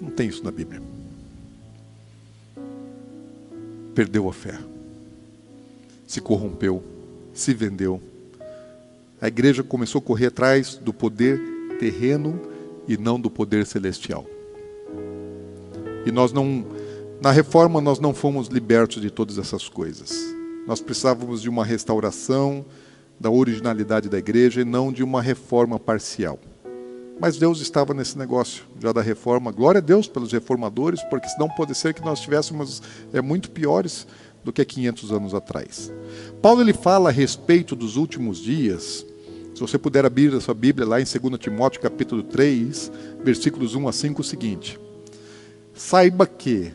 [0.00, 0.82] Não tem isso na Bíblia.
[3.94, 4.58] Perdeu a fé.
[6.06, 6.82] Se corrompeu.
[7.34, 8.00] Se vendeu.
[9.20, 11.40] A igreja começou a correr atrás do poder
[11.78, 12.40] terreno
[12.88, 14.26] e não do poder celestial.
[16.06, 16.64] E nós não,
[17.20, 20.34] na reforma, nós não fomos libertos de todas essas coisas.
[20.66, 22.64] Nós precisávamos de uma restauração
[23.18, 26.38] da originalidade da igreja e não de uma reforma parcial.
[27.20, 29.52] Mas Deus estava nesse negócio já da reforma.
[29.52, 34.06] Glória a Deus pelos reformadores, porque senão pode ser que nós estivéssemos é, muito piores
[34.42, 35.92] do que 500 anos atrás.
[36.40, 39.04] Paulo ele fala a respeito dos últimos dias.
[39.54, 42.90] Se você puder abrir a sua Bíblia lá em 2 Timóteo capítulo 3,
[43.22, 44.80] versículos 1 a 5, o seguinte:
[45.74, 46.72] Saiba que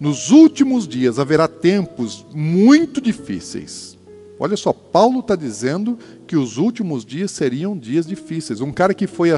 [0.00, 3.97] nos últimos dias haverá tempos muito difíceis
[4.40, 8.60] Olha só, Paulo está dizendo que os últimos dias seriam dias difíceis.
[8.60, 9.30] Um cara que foi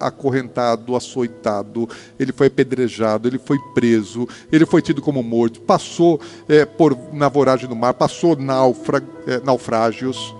[0.00, 1.88] acorrentado, açoitado,
[2.18, 7.28] ele foi apedrejado, ele foi preso, ele foi tido como morto, passou é, por na
[7.28, 10.34] voragem do mar, passou naufra, é, naufrágios,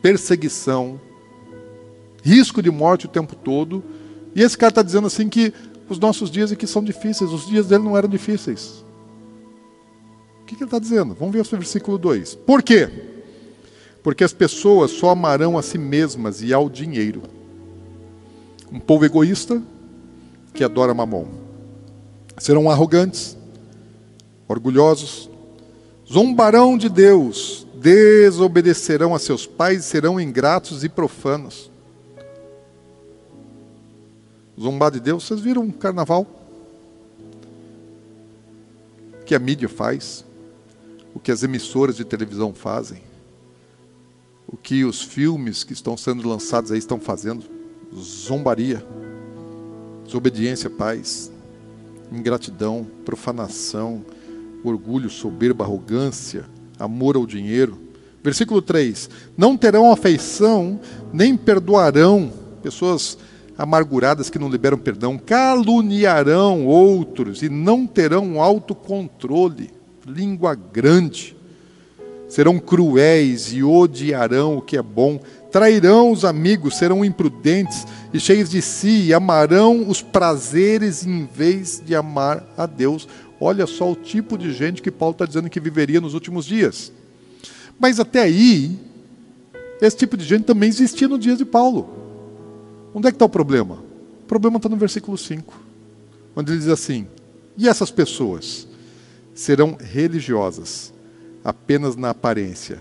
[0.00, 0.98] perseguição,
[2.22, 3.84] risco de morte o tempo todo.
[4.34, 5.52] E esse cara está dizendo assim que
[5.90, 8.83] os nossos dias aqui são difíceis, os dias dele não eram difíceis.
[10.44, 11.14] O que, ele está dizendo?
[11.14, 12.34] Vamos ver o versículo 2.
[12.34, 12.90] Por quê?
[14.02, 17.22] Porque as pessoas só amarão a si mesmas e ao dinheiro.
[18.70, 19.62] Um povo egoísta
[20.52, 21.28] que adora mamon.
[22.36, 23.38] Serão arrogantes,
[24.46, 25.30] orgulhosos,
[26.06, 31.70] zombarão de Deus, desobedecerão a seus pais, serão ingratos e profanos.
[34.60, 36.26] Zombar de Deus, vocês viram um carnaval?
[39.24, 40.22] Que a mídia faz
[41.14, 43.00] o que as emissoras de televisão fazem,
[44.46, 47.44] o que os filmes que estão sendo lançados aí estão fazendo,
[47.96, 48.84] zombaria,
[50.04, 51.30] desobediência, paz,
[52.12, 54.04] ingratidão, profanação,
[54.64, 56.46] orgulho, soberba, arrogância,
[56.78, 57.78] amor ao dinheiro.
[58.22, 60.80] Versículo 3: Não terão afeição,
[61.12, 63.16] nem perdoarão, pessoas
[63.56, 69.70] amarguradas que não liberam perdão, caluniarão outros e não terão autocontrole
[70.06, 71.36] língua grande.
[72.28, 75.20] Serão cruéis e odiarão o que é bom,
[75.52, 81.82] trairão os amigos, serão imprudentes e cheios de si, e amarão os prazeres em vez
[81.84, 83.06] de amar a Deus.
[83.40, 86.90] Olha só o tipo de gente que Paulo está dizendo que viveria nos últimos dias.
[87.78, 88.78] Mas até aí,
[89.80, 91.88] esse tipo de gente também existia no dias de Paulo.
[92.94, 93.78] Onde é que está o problema?
[94.22, 95.54] O problema está no versículo 5,
[96.34, 97.06] onde ele diz assim:
[97.56, 98.66] E essas pessoas?
[99.34, 100.94] Serão religiosas,
[101.42, 102.80] apenas na aparência,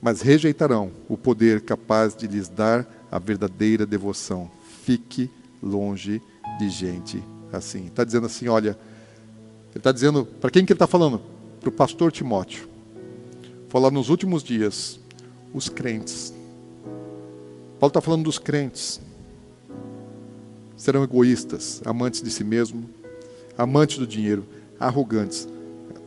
[0.00, 4.50] mas rejeitarão o poder capaz de lhes dar a verdadeira devoção.
[4.82, 5.30] Fique
[5.62, 6.20] longe
[6.58, 7.86] de gente assim.
[7.86, 8.76] Está dizendo assim, olha,
[9.70, 11.22] ele está dizendo, para quem que ele está falando?
[11.60, 12.68] Para o pastor Timóteo.
[13.68, 14.98] Falar nos últimos dias,
[15.54, 16.34] os crentes.
[17.78, 19.00] Paulo está falando dos crentes.
[20.76, 22.90] Serão egoístas, amantes de si mesmo,
[23.56, 24.44] amantes do dinheiro
[24.82, 25.48] arrogantes,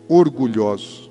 [0.07, 1.09] orgulhosos.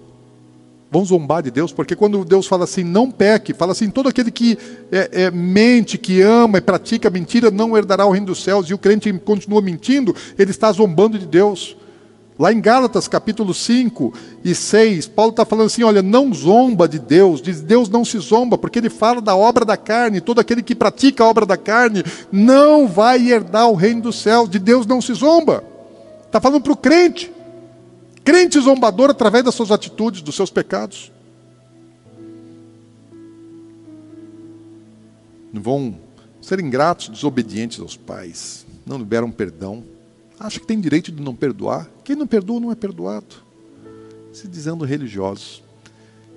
[0.91, 4.31] Vão zombar de Deus, porque quando Deus fala assim, não peque, fala assim, todo aquele
[4.31, 4.57] que
[4.93, 8.75] é, é, mente, que ama e pratica mentira, não herdará o reino dos céus, e
[8.75, 11.77] o crente continua mentindo, ele está zombando de Deus.
[12.39, 14.13] Lá em Gálatas capítulo 5
[14.45, 18.19] e 6, Paulo está falando assim: olha, não zomba de Deus, diz Deus não se
[18.19, 21.57] zomba, porque ele fala da obra da carne, todo aquele que pratica a obra da
[21.57, 22.03] carne
[22.33, 25.63] não vai herdar o reino dos céus, de Deus não se zomba.
[26.27, 27.31] Está falando para o crente.
[28.25, 31.13] Crente zombador através das suas atitudes, dos seus pecados.
[35.53, 35.99] Não vão
[36.41, 39.85] ser ingratos, desobedientes aos pais, não liberam perdão,
[40.39, 41.89] acha que tem direito de não perdoar.
[42.03, 43.37] Quem não perdoa não é perdoado.
[44.33, 45.63] Se dizendo religiosos,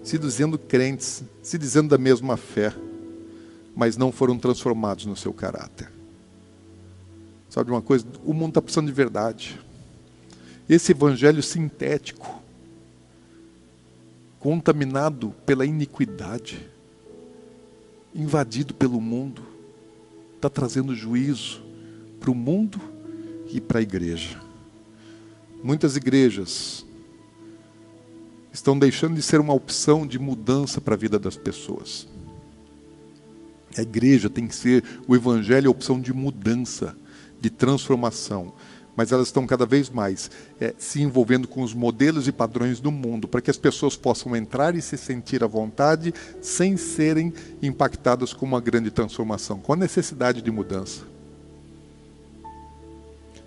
[0.03, 2.73] se dizendo crentes, se dizendo da mesma fé,
[3.75, 5.91] mas não foram transformados no seu caráter.
[7.49, 8.05] Sabe uma coisa?
[8.23, 9.59] O mundo está precisando de verdade.
[10.69, 12.43] Esse evangelho sintético,
[14.37, 16.69] contaminado pela iniquidade,
[18.13, 19.41] invadido pelo mundo,
[20.35, 21.63] está trazendo juízo
[22.19, 22.81] para o mundo
[23.49, 24.41] e para a igreja.
[25.63, 26.85] Muitas igrejas
[28.51, 32.07] estão deixando de ser uma opção de mudança para a vida das pessoas.
[33.77, 36.95] A igreja tem que ser, o evangelho é a opção de mudança,
[37.39, 38.53] de transformação
[38.97, 42.91] mas elas estão cada vez mais é, se envolvendo com os modelos e padrões do
[42.91, 47.31] mundo, para que as pessoas possam entrar e se sentir à vontade sem serem
[47.61, 51.03] impactadas com uma grande transformação, com a necessidade de mudança.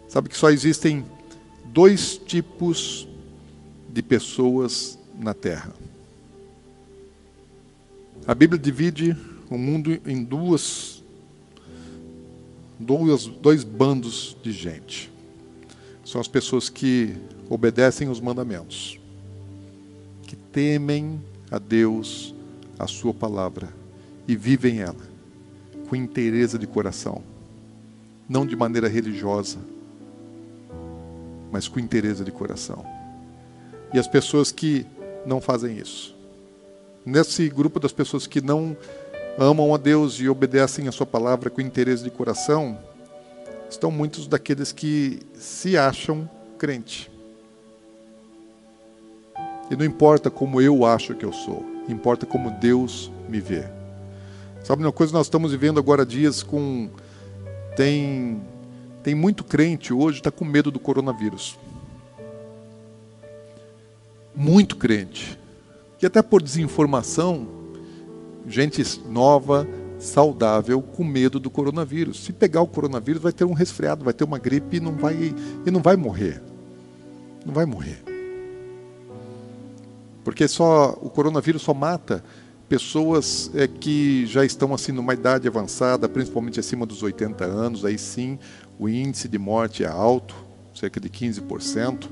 [0.08, 1.04] Sabe que só existem
[1.64, 3.08] dois tipos
[3.92, 5.72] de pessoas na Terra.
[8.24, 9.16] A Bíblia divide
[9.50, 11.02] o mundo em duas,
[12.78, 15.10] dois, dois bandos de gente
[16.10, 17.14] são as pessoas que
[17.48, 18.98] obedecem os mandamentos,
[20.24, 22.34] que temem a Deus,
[22.76, 23.68] a Sua palavra
[24.26, 25.08] e vivem ela,
[25.88, 27.22] com inteireza de coração,
[28.28, 29.58] não de maneira religiosa,
[31.52, 32.84] mas com inteireza de coração.
[33.94, 34.84] E as pessoas que
[35.24, 36.16] não fazem isso.
[37.06, 38.76] Nesse grupo das pessoas que não
[39.38, 42.76] amam a Deus e obedecem a Sua palavra com interesse de coração,
[43.70, 47.10] estão muitos daqueles que se acham crente.
[49.70, 53.64] E não importa como eu acho que eu sou, importa como Deus me vê.
[54.64, 56.90] Sabe uma coisa, nós estamos vivendo agora dias com.
[57.76, 58.42] Tem,
[59.02, 61.58] tem muito crente hoje está com medo do coronavírus.
[64.34, 65.38] Muito crente.
[66.02, 67.46] E até por desinformação,
[68.46, 69.66] gente nova,
[70.00, 72.24] saudável, com medo do coronavírus.
[72.24, 75.34] Se pegar o coronavírus, vai ter um resfriado, vai ter uma gripe e não vai,
[75.64, 76.42] e não vai morrer.
[77.44, 78.02] Não vai morrer.
[80.24, 82.24] Porque só o coronavírus só mata
[82.68, 87.98] pessoas é, que já estão assim numa idade avançada, principalmente acima dos 80 anos, aí
[87.98, 88.38] sim
[88.78, 90.36] o índice de morte é alto,
[90.72, 92.08] cerca de 15%,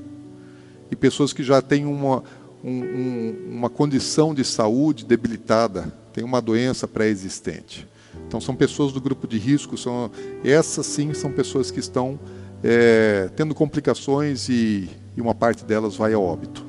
[0.91, 2.23] e pessoas que já têm uma,
[2.61, 7.87] um, um, uma condição de saúde debilitada, tem uma doença pré-existente.
[8.27, 10.11] Então são pessoas do grupo de risco, são
[10.43, 12.19] essas sim são pessoas que estão
[12.63, 16.65] é, tendo complicações e, e uma parte delas vai a óbito.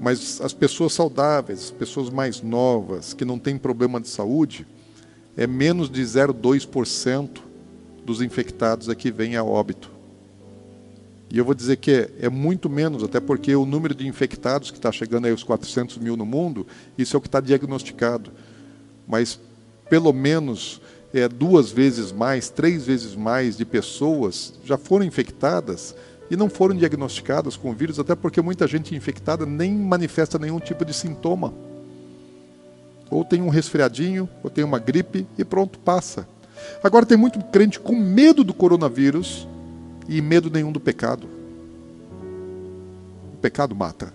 [0.00, 4.66] Mas as pessoas saudáveis, as pessoas mais novas, que não têm problema de saúde,
[5.36, 7.40] é menos de 0,2%
[8.04, 9.97] dos infectados aqui vêm a óbito.
[11.30, 14.70] E eu vou dizer que é, é muito menos, até porque o número de infectados
[14.70, 16.66] que está chegando aí aos 400 mil no mundo,
[16.96, 18.32] isso é o que está diagnosticado.
[19.06, 19.38] Mas
[19.90, 20.80] pelo menos
[21.12, 25.94] é, duas vezes mais, três vezes mais de pessoas já foram infectadas
[26.30, 30.58] e não foram diagnosticadas com o vírus, até porque muita gente infectada nem manifesta nenhum
[30.58, 31.52] tipo de sintoma.
[33.10, 36.28] Ou tem um resfriadinho, ou tem uma gripe e pronto, passa.
[36.82, 39.48] Agora tem muito crente com medo do coronavírus
[40.08, 41.28] e medo nenhum do pecado.
[43.34, 44.12] O pecado mata.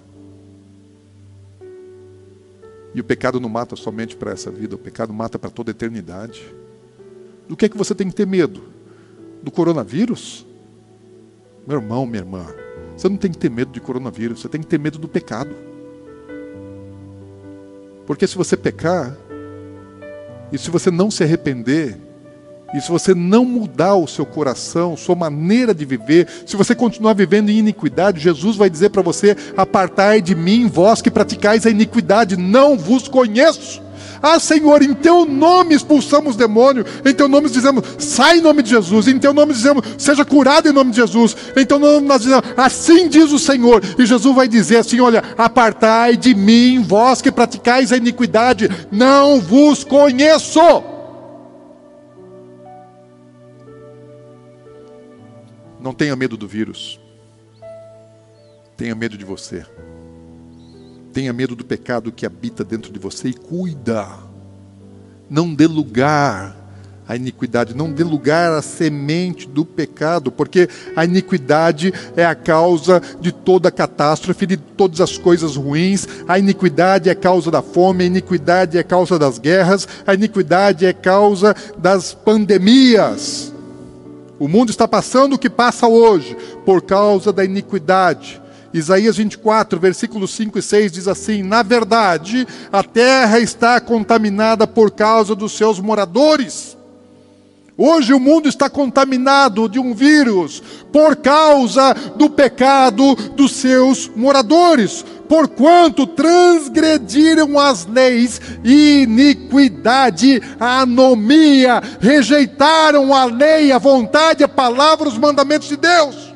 [2.96, 5.74] E o pecado não mata somente para essa vida, o pecado mata para toda a
[5.74, 6.44] eternidade.
[7.48, 8.64] Do que é que você tem que ter medo?
[9.42, 10.46] Do coronavírus?
[11.66, 12.46] Meu irmão, minha irmã,
[12.96, 15.56] você não tem que ter medo de coronavírus, você tem que ter medo do pecado.
[18.06, 19.16] Porque se você pecar,
[20.52, 21.98] e se você não se arrepender,
[22.74, 27.14] e se você não mudar o seu coração, sua maneira de viver, se você continuar
[27.14, 31.70] vivendo em iniquidade, Jesus vai dizer para você: Apartai de mim, vós que praticais a
[31.70, 33.82] iniquidade, não vos conheço.
[34.26, 38.70] Ah, Senhor, em teu nome expulsamos demônio, em teu nome dizemos, sai em nome de
[38.70, 42.22] Jesus, em teu nome dizemos, seja curado em nome de Jesus, em teu nome nós
[42.22, 47.22] dizemos, assim diz o Senhor, e Jesus vai dizer assim: olha, apartai de mim, vós
[47.22, 50.93] que praticais a iniquidade, não vos conheço.
[55.84, 56.98] Não tenha medo do vírus.
[58.78, 59.66] Tenha medo de você.
[61.12, 64.08] Tenha medo do pecado que habita dentro de você e cuida.
[65.30, 66.56] Não dê lugar
[67.06, 73.02] à iniquidade, não dê lugar à semente do pecado, porque a iniquidade é a causa
[73.20, 76.08] de toda catástrofe, de todas as coisas ruins.
[76.30, 80.94] A iniquidade é causa da fome, a iniquidade é causa das guerras, a iniquidade é
[80.94, 83.53] causa das pandemias.
[84.44, 86.36] O mundo está passando o que passa hoje
[86.66, 88.42] por causa da iniquidade.
[88.74, 94.92] Isaías 24, versículos 5 e 6 diz assim: Na verdade, a terra está contaminada por
[94.92, 96.78] causa dos seus moradores.
[97.76, 100.62] Hoje o mundo está contaminado de um vírus
[100.92, 113.26] por causa do pecado dos seus moradores, porquanto transgrediram as leis, iniquidade, anomia, rejeitaram a
[113.26, 116.32] lei, a vontade, a palavra, os mandamentos de Deus.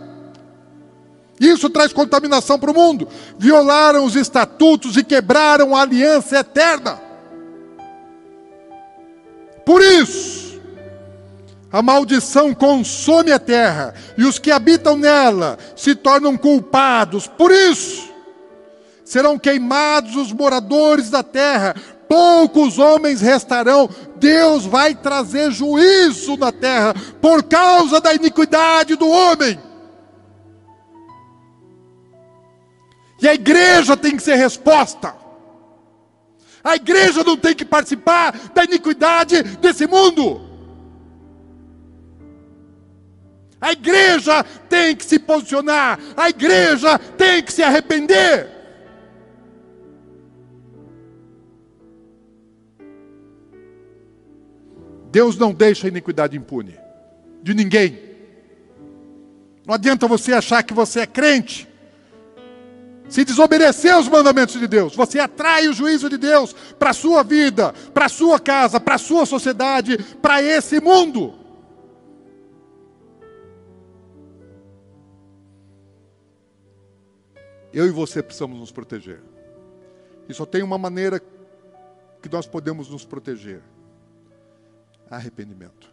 [1.39, 3.07] Isso traz contaminação para o mundo.
[3.37, 6.99] Violaram os estatutos e quebraram a aliança eterna.
[9.63, 10.46] Por isso,
[11.71, 17.27] a maldição consome a terra e os que habitam nela se tornam culpados.
[17.27, 18.09] Por isso,
[19.03, 21.75] serão queimados os moradores da terra,
[22.07, 23.89] poucos homens restarão.
[24.15, 29.59] Deus vai trazer juízo na terra por causa da iniquidade do homem.
[33.21, 35.13] E a igreja tem que ser resposta.
[36.63, 40.46] A igreja não tem que participar da iniquidade desse mundo.
[43.59, 45.99] A igreja tem que se posicionar.
[46.15, 48.57] A igreja tem que se arrepender.
[55.11, 56.77] Deus não deixa a iniquidade impune
[57.41, 57.99] de ninguém.
[59.65, 61.67] Não adianta você achar que você é crente.
[63.09, 67.23] Se desobedecer os mandamentos de Deus, você atrai o juízo de Deus para a sua
[67.23, 71.46] vida, para a sua casa, para a sua sociedade, para esse mundo.
[77.77, 79.21] Eu e você precisamos nos proteger.
[80.27, 81.21] E só tem uma maneira
[82.19, 83.61] que nós podemos nos proteger:
[85.07, 85.87] arrependimento.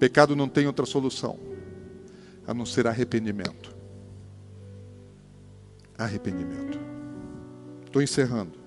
[0.00, 1.38] Pecado não tem outra solução
[2.44, 3.72] a não ser arrependimento.
[5.96, 6.76] Arrependimento.
[7.84, 8.58] Estou encerrando.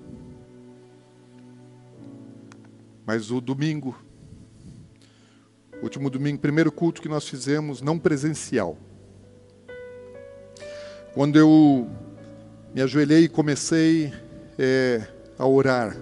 [3.06, 4.02] Mas o domingo,
[5.84, 8.78] último domingo, primeiro culto que nós fizemos, não presencial.
[11.14, 11.88] Quando eu
[12.74, 14.14] me ajoelhei e comecei
[14.58, 15.02] é,
[15.38, 15.98] a orar,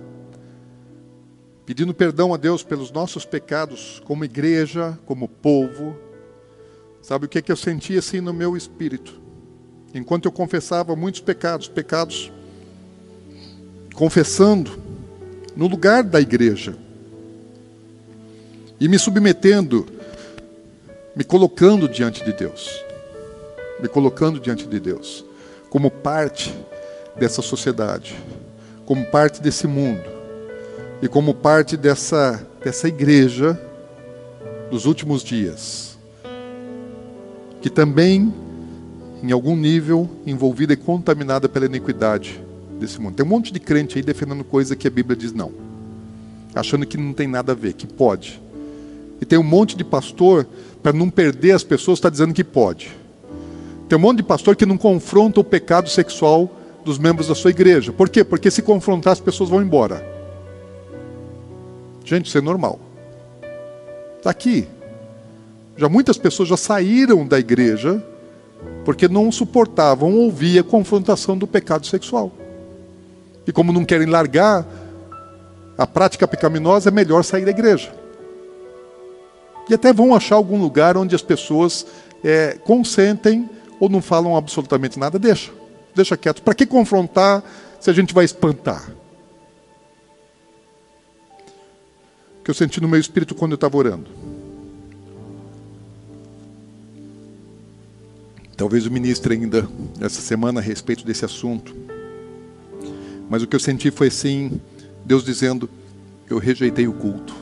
[1.65, 5.95] pedindo perdão a Deus pelos nossos pecados, como igreja, como povo.
[7.01, 9.19] Sabe o que, é que eu sentia assim no meu espírito?
[9.93, 12.31] Enquanto eu confessava muitos pecados, pecados
[13.93, 14.79] confessando
[15.55, 16.77] no lugar da igreja
[18.79, 19.87] e me submetendo,
[21.15, 22.86] me colocando diante de Deus,
[23.79, 25.25] me colocando diante de Deus,
[25.69, 26.53] como parte
[27.15, 28.15] dessa sociedade,
[28.85, 30.03] como parte desse mundo
[31.01, 33.59] e como parte dessa, dessa igreja
[34.71, 35.97] dos últimos dias,
[37.61, 38.33] que também,
[39.21, 42.41] em algum nível, envolvida e contaminada pela iniquidade
[42.79, 43.15] desse mundo.
[43.15, 45.51] Tem um monte de crente aí defendendo coisa que a Bíblia diz não,
[46.53, 48.41] achando que não tem nada a ver, que pode.
[49.19, 50.47] E tem um monte de pastor,
[50.81, 52.91] para não perder as pessoas, está dizendo que pode.
[53.87, 56.49] Tem um monte de pastor que não confronta o pecado sexual
[56.83, 57.91] dos membros da sua igreja.
[57.93, 58.23] Por quê?
[58.23, 60.05] Porque se confrontar, as pessoas vão embora.
[62.03, 62.79] Gente, isso é normal.
[64.17, 64.67] Está aqui.
[65.77, 68.03] Já muitas pessoas já saíram da igreja
[68.83, 72.31] porque não suportavam ouvir a confrontação do pecado sexual.
[73.45, 74.65] E como não querem largar
[75.77, 77.93] a prática pecaminosa, é melhor sair da igreja.
[79.69, 81.85] E até vão achar algum lugar onde as pessoas
[82.23, 83.49] é, consentem
[83.79, 85.17] ou não falam absolutamente nada.
[85.19, 85.51] Deixa,
[85.95, 86.41] deixa quieto.
[86.41, 87.43] Para que confrontar
[87.79, 88.91] se a gente vai espantar?
[92.47, 94.09] que eu senti no meu espírito quando eu estava orando.
[98.55, 99.67] Talvez o ministre ainda
[99.99, 101.75] essa semana a respeito desse assunto.
[103.29, 104.61] Mas o que eu senti foi assim,
[105.03, 105.69] Deus dizendo,
[106.29, 107.35] eu rejeitei o culto.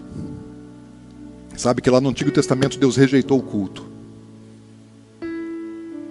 [1.56, 3.86] Sabe que lá no Antigo Testamento Deus rejeitou o culto.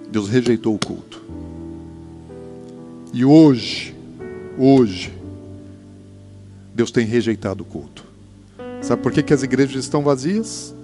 [0.09, 1.21] Deus rejeitou o culto.
[3.13, 3.95] E hoje,
[4.57, 5.13] hoje,
[6.73, 8.03] Deus tem rejeitado o culto.
[8.81, 10.75] Sabe por que, que as igrejas estão vazias?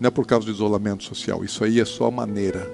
[0.00, 2.68] Não é por causa do isolamento social, isso aí é só maneira.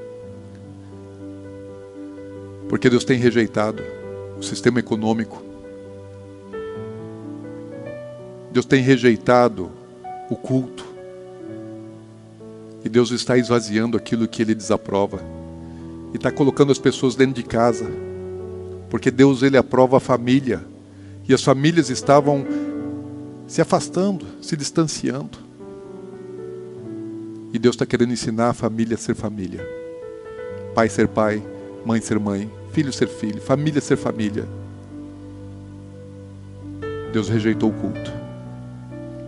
[2.70, 3.82] Porque Deus tem rejeitado
[4.38, 5.42] o sistema econômico.
[8.50, 9.70] Deus tem rejeitado
[10.30, 10.87] o culto.
[12.84, 15.20] E Deus está esvaziando aquilo que Ele desaprova.
[16.12, 17.86] E está colocando as pessoas dentro de casa.
[18.88, 20.64] Porque Deus, Ele aprova a família.
[21.28, 22.46] E as famílias estavam
[23.46, 25.38] se afastando, se distanciando.
[27.52, 29.66] E Deus está querendo ensinar a família a ser família.
[30.74, 31.42] Pai ser pai,
[31.84, 34.46] mãe ser mãe, filho ser filho, família ser família.
[37.12, 38.12] Deus rejeitou o culto.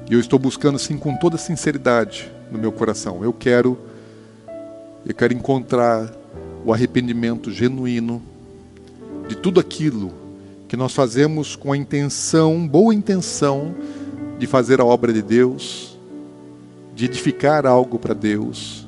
[0.08, 3.22] E eu estou buscando assim com toda sinceridade no meu coração.
[3.22, 3.78] Eu quero
[5.06, 6.12] eu quero encontrar
[6.64, 8.20] o arrependimento genuíno
[9.28, 10.12] de tudo aquilo
[10.68, 13.74] que nós fazemos com a intenção, boa intenção,
[14.38, 15.98] de fazer a obra de Deus,
[16.94, 18.86] de edificar algo para Deus,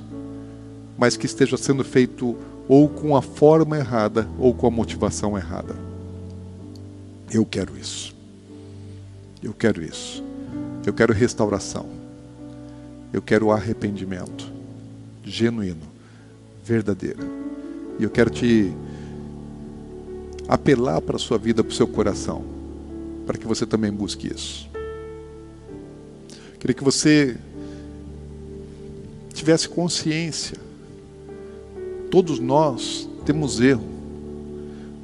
[0.99, 2.37] mas que esteja sendo feito
[2.69, 5.75] ou com a forma errada ou com a motivação errada.
[7.33, 8.15] Eu quero isso.
[9.43, 10.23] Eu quero isso.
[10.87, 12.02] Eu quero restauração.
[13.13, 14.51] Eu quero arrependimento
[15.25, 15.83] genuíno,
[16.65, 17.23] verdadeiro.
[17.99, 18.73] E eu quero te
[20.49, 22.45] apelar para a sua vida, para o seu coração,
[23.27, 24.69] para que você também busque isso.
[26.59, 27.37] Queria que você
[29.33, 30.59] tivesse consciência.
[32.11, 33.89] Todos nós temos erro.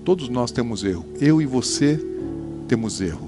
[0.05, 1.05] Todos nós temos erro.
[1.21, 2.01] Eu e você
[2.69, 3.28] temos erro.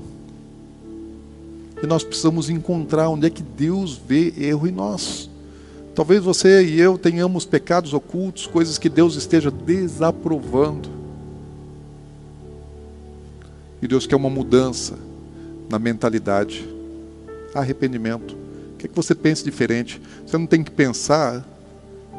[1.82, 5.31] E nós precisamos encontrar onde é que Deus vê erro em nós.
[5.94, 10.89] Talvez você e eu tenhamos pecados ocultos, coisas que Deus esteja desaprovando.
[13.82, 14.94] E Deus quer uma mudança.
[15.69, 16.69] na mentalidade.
[17.55, 18.35] Arrependimento.
[18.74, 20.02] O que, é que você pensa diferente?
[20.27, 21.47] Você não tem que pensar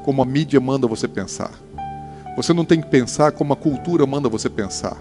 [0.05, 1.51] como a mídia manda você pensar.
[2.37, 4.97] Você não tem que pensar como a cultura manda você pensar.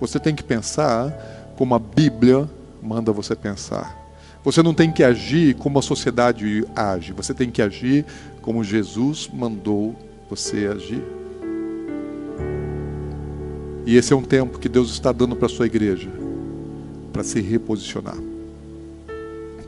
[0.00, 1.10] Você tem que pensar
[1.56, 2.48] como a Bíblia
[2.82, 3.98] manda você pensar.
[4.42, 7.12] Você não tem que agir como a sociedade age.
[7.12, 8.04] Você tem que agir
[8.40, 9.94] como Jesus mandou
[10.28, 11.02] você agir.
[13.86, 16.10] E esse é um tempo que Deus está dando para a sua igreja
[17.12, 18.16] para se reposicionar,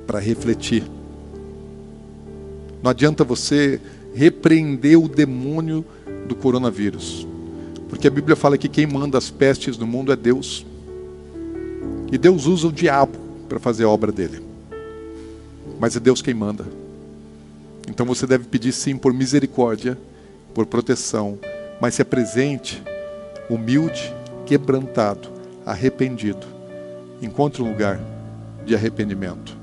[0.07, 0.85] para refletir.
[2.83, 3.81] Não adianta você
[4.15, 5.85] repreender o demônio
[6.27, 7.27] do coronavírus,
[7.89, 10.65] porque a Bíblia fala que quem manda as pestes no mundo é Deus.
[12.11, 13.19] E Deus usa o diabo
[13.49, 14.43] para fazer a obra dele.
[15.81, 16.65] Mas é Deus quem manda.
[17.89, 19.99] Então você deve pedir sim por misericórdia,
[20.55, 21.39] por proteção,
[21.81, 22.83] mas se apresente
[23.49, 24.15] humilde,
[24.47, 25.29] quebrantado,
[25.65, 26.47] arrependido.
[27.21, 28.01] Encontre um lugar
[28.65, 29.57] de arrependimento.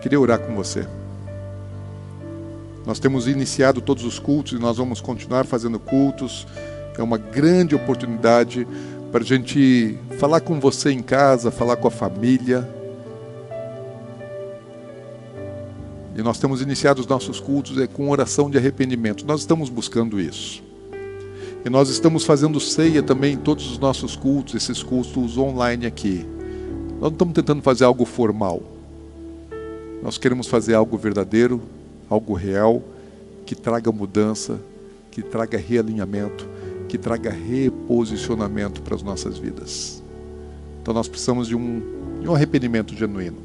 [0.00, 0.86] Queria orar com você.
[2.86, 6.46] Nós temos iniciado todos os cultos e nós vamos continuar fazendo cultos.
[6.96, 8.66] É uma grande oportunidade
[9.10, 12.68] para a gente falar com você em casa, falar com a família.
[16.14, 19.24] E nós temos iniciado os nossos cultos é, com oração de arrependimento.
[19.26, 20.62] Nós estamos buscando isso.
[21.64, 26.26] E nós estamos fazendo ceia também em todos os nossos cultos, esses cultos online aqui.
[26.92, 28.62] Nós não estamos tentando fazer algo formal.
[30.02, 31.62] Nós queremos fazer algo verdadeiro,
[32.10, 32.82] algo real,
[33.46, 34.60] que traga mudança,
[35.10, 36.48] que traga realinhamento,
[36.88, 40.02] que traga reposicionamento para as nossas vidas.
[40.80, 41.82] Então nós precisamos de um,
[42.20, 43.36] de um arrependimento genuíno.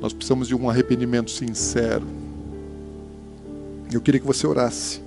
[0.00, 2.06] Nós precisamos de um arrependimento sincero.
[3.92, 5.00] Eu queria que você orasse.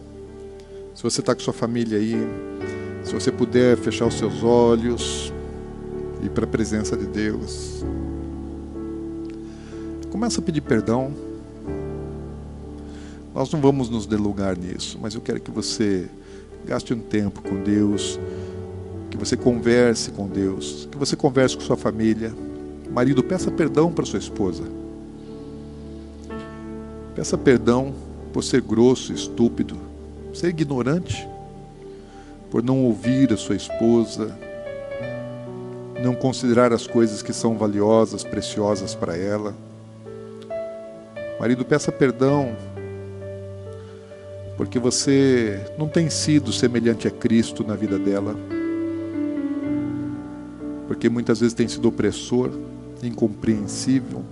[0.93, 2.15] Se você está com sua família aí,
[3.03, 5.33] se você puder fechar os seus olhos
[6.21, 7.83] e ir para a presença de Deus.
[10.11, 11.11] Começa a pedir perdão.
[13.33, 16.07] Nós não vamos nos delugar nisso, mas eu quero que você
[16.65, 18.19] gaste um tempo com Deus,
[19.09, 22.33] que você converse com Deus, que você converse com sua família.
[22.91, 24.63] Marido, peça perdão para sua esposa.
[27.15, 27.93] Peça perdão
[28.31, 29.77] por ser grosso, estúpido,
[30.33, 31.27] ser ignorante,
[32.49, 34.35] por não ouvir a sua esposa,
[36.03, 39.55] não considerar as coisas que são valiosas, preciosas para ela.
[41.39, 42.55] Marido, peça perdão
[44.57, 48.35] porque você não tem sido semelhante a Cristo na vida dela.
[50.87, 52.51] Porque muitas vezes tem sido opressor,
[53.01, 54.23] incompreensível.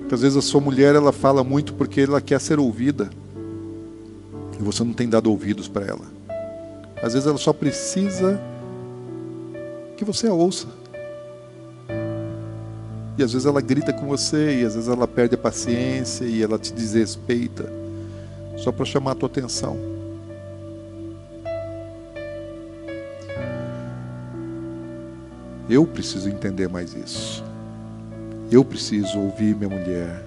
[0.00, 3.10] Muitas vezes a sua mulher ela fala muito porque ela quer ser ouvida
[4.58, 6.04] e você não tem dado ouvidos para ela.
[7.02, 8.40] Às vezes ela só precisa
[9.96, 10.68] que você a ouça.
[13.16, 16.42] E às vezes ela grita com você, e às vezes ela perde a paciência e
[16.42, 17.72] ela te desrespeita,
[18.56, 19.78] só para chamar a tua atenção.
[25.70, 27.42] Eu preciso entender mais isso.
[28.50, 30.22] Eu preciso ouvir minha mulher.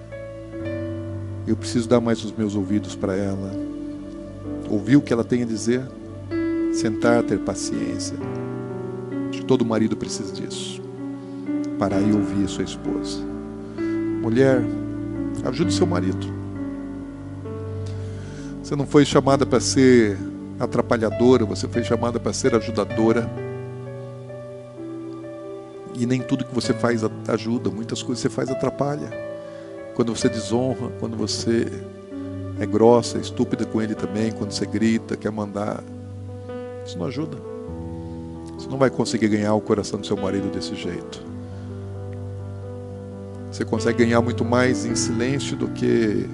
[1.46, 3.52] Eu preciso dar mais os meus ouvidos para ela.
[4.68, 5.82] Ouvir o que ela tem a dizer.
[6.72, 8.16] Sentar, ter paciência.
[9.46, 10.87] Todo marido precisa disso
[11.78, 13.20] parar e ouvir sua esposa.
[14.20, 14.62] Mulher,
[15.44, 16.26] ajude seu marido.
[18.62, 20.18] Você não foi chamada para ser
[20.58, 23.30] atrapalhadora, você foi chamada para ser ajudadora.
[25.94, 29.10] E nem tudo que você faz ajuda, muitas coisas você faz atrapalha.
[29.94, 31.66] Quando você desonra, quando você
[32.60, 35.82] é grossa, estúpida com ele também, quando você grita, quer mandar,
[36.84, 37.36] isso não ajuda.
[38.54, 41.27] Você não vai conseguir ganhar o coração do seu marido desse jeito.
[43.58, 46.28] Você consegue ganhar muito mais em silêncio do que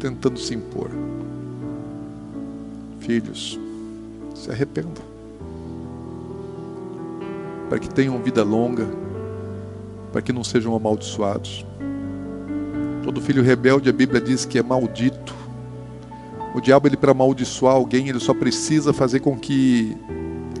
[0.00, 0.90] tentando se impor.
[2.98, 3.56] Filhos,
[4.34, 5.04] se arrependam.
[7.68, 8.88] Para que tenham vida longa,
[10.10, 11.64] para que não sejam amaldiçoados.
[13.04, 15.32] Todo filho rebelde, a Bíblia diz que é maldito.
[16.56, 19.96] O diabo, ele para amaldiçoar alguém, ele só precisa fazer com que,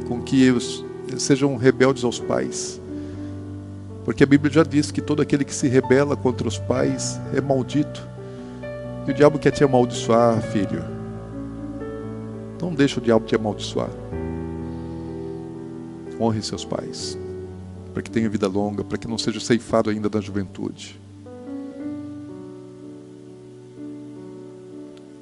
[0.06, 0.84] com que eles
[1.18, 2.80] sejam rebeldes aos pais.
[4.08, 7.42] Porque a Bíblia já diz que todo aquele que se rebela contra os pais é
[7.42, 8.08] maldito.
[9.06, 10.82] E o diabo quer te amaldiçoar, filho.
[12.58, 13.90] Não deixa o diabo te amaldiçoar.
[16.18, 17.18] Honre seus pais,
[17.92, 20.98] para que tenha vida longa, para que não seja ceifado ainda da juventude.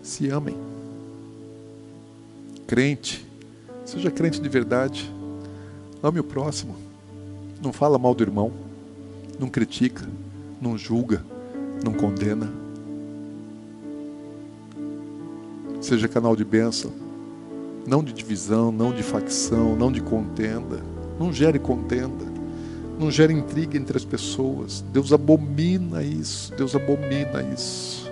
[0.01, 0.57] Se amem.
[2.69, 3.27] Crente,
[3.85, 5.13] seja crente de verdade.
[6.01, 6.77] Ame o próximo.
[7.61, 8.66] Não fala mal do irmão,
[9.39, 10.07] não critica,
[10.61, 11.25] não julga,
[11.85, 12.51] não condena.
[15.81, 16.91] Seja canal de bênção,
[17.87, 20.83] não de divisão, não de facção, não de contenda.
[21.19, 22.25] Não gere contenda,
[22.99, 24.85] não gere intriga entre as pessoas.
[24.93, 28.11] Deus abomina isso, Deus abomina isso.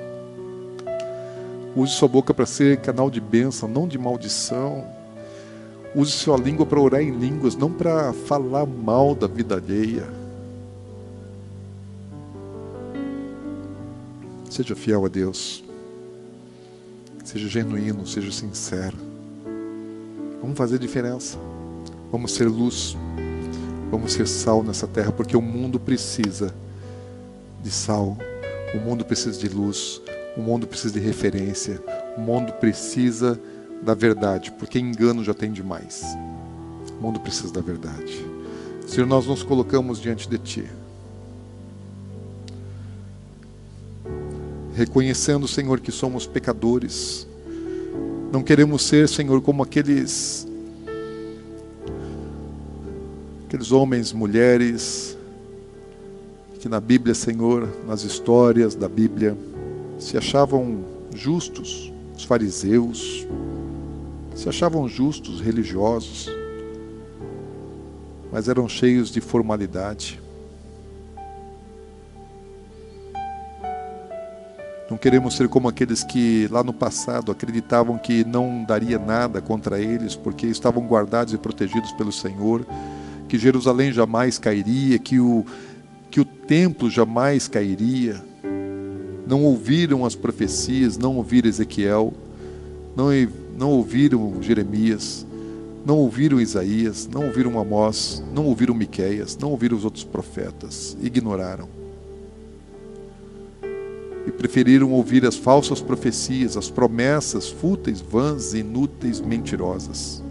[1.76, 4.86] Use sua boca para ser canal de bênção, não de maldição.
[5.94, 10.23] Use sua língua para orar em línguas, não para falar mal da vida alheia.
[14.54, 15.64] Seja fiel a Deus.
[17.24, 18.96] Seja genuíno, seja sincero.
[20.40, 21.36] Vamos fazer diferença.
[22.12, 22.96] Vamos ser luz.
[23.90, 26.54] Vamos ser sal nessa terra, porque o mundo precisa
[27.64, 28.16] de sal.
[28.72, 30.00] O mundo precisa de luz.
[30.36, 31.82] O mundo precisa de referência.
[32.16, 33.40] O mundo precisa
[33.82, 36.04] da verdade, porque engano já tem demais.
[36.96, 38.24] O mundo precisa da verdade.
[38.86, 40.70] Senhor, nós nos colocamos diante de Ti.
[44.74, 47.28] Reconhecendo, Senhor, que somos pecadores.
[48.32, 50.48] Não queremos ser, Senhor, como aqueles
[53.46, 55.16] aqueles homens, mulheres
[56.58, 59.36] que na Bíblia, Senhor, nas histórias da Bíblia,
[59.96, 60.84] se achavam
[61.14, 63.24] justos, os fariseus,
[64.34, 66.28] se achavam justos, religiosos,
[68.32, 70.23] mas eram cheios de formalidade.
[74.90, 79.80] Não queremos ser como aqueles que lá no passado acreditavam que não daria nada contra
[79.80, 82.66] eles, porque estavam guardados e protegidos pelo Senhor,
[83.26, 85.44] que Jerusalém jamais cairia, que o,
[86.10, 88.22] que o templo jamais cairia.
[89.26, 92.12] Não ouviram as profecias, não ouviram Ezequiel,
[92.94, 93.08] não
[93.56, 95.24] não ouviram Jeremias,
[95.86, 101.83] não ouviram Isaías, não ouviram Amós, não ouviram Miqueias, não ouviram os outros profetas, ignoraram.
[104.26, 110.22] E preferiram ouvir as falsas profecias, as promessas fúteis, vãs, inúteis, mentirosas.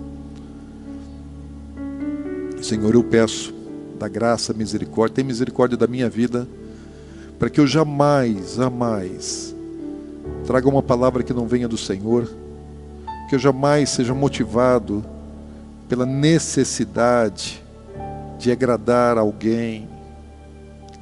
[2.62, 3.54] Senhor, eu peço
[4.00, 6.48] da graça, misericórdia, tem misericórdia da minha vida,
[7.38, 9.54] para que eu jamais, jamais
[10.46, 12.30] traga uma palavra que não venha do Senhor,
[13.30, 15.04] que eu jamais seja motivado
[15.88, 17.62] pela necessidade
[18.40, 19.88] de agradar alguém.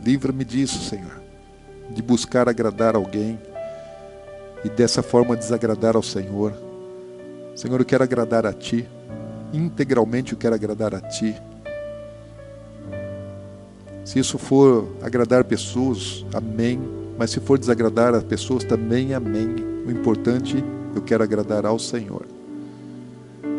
[0.03, 1.20] Livra-me disso, Senhor,
[1.93, 3.39] de buscar agradar alguém
[4.63, 6.53] e dessa forma desagradar ao Senhor.
[7.55, 8.87] Senhor, eu quero agradar a Ti,
[9.53, 11.35] integralmente eu quero agradar a Ti.
[14.03, 16.81] Se isso for agradar pessoas, amém.
[17.17, 19.55] Mas se for desagradar as pessoas, também amém.
[19.85, 20.63] O importante
[20.95, 22.25] eu quero agradar ao Senhor.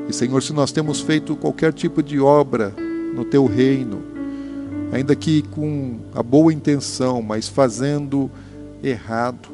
[0.08, 2.74] E Senhor, se nós temos feito qualquer tipo de obra
[3.14, 4.11] no teu reino,
[4.92, 8.30] ainda que com a boa intenção, mas fazendo
[8.82, 9.48] errado,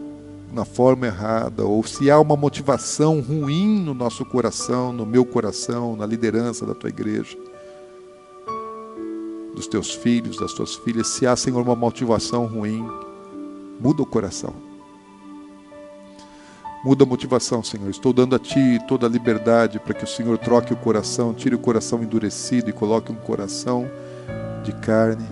[0.52, 5.94] na forma errada, ou se há uma motivação ruim no nosso coração, no meu coração,
[5.94, 7.38] na liderança da tua igreja,
[9.54, 12.86] dos teus filhos, das tuas filhas, se há, Senhor, uma motivação ruim,
[13.80, 14.68] muda o coração
[16.84, 17.90] Muda a motivação, Senhor.
[17.90, 21.54] Estou dando a Ti toda a liberdade para que o Senhor troque o coração, tire
[21.54, 23.90] o coração endurecido e coloque um coração
[24.68, 25.24] de carne.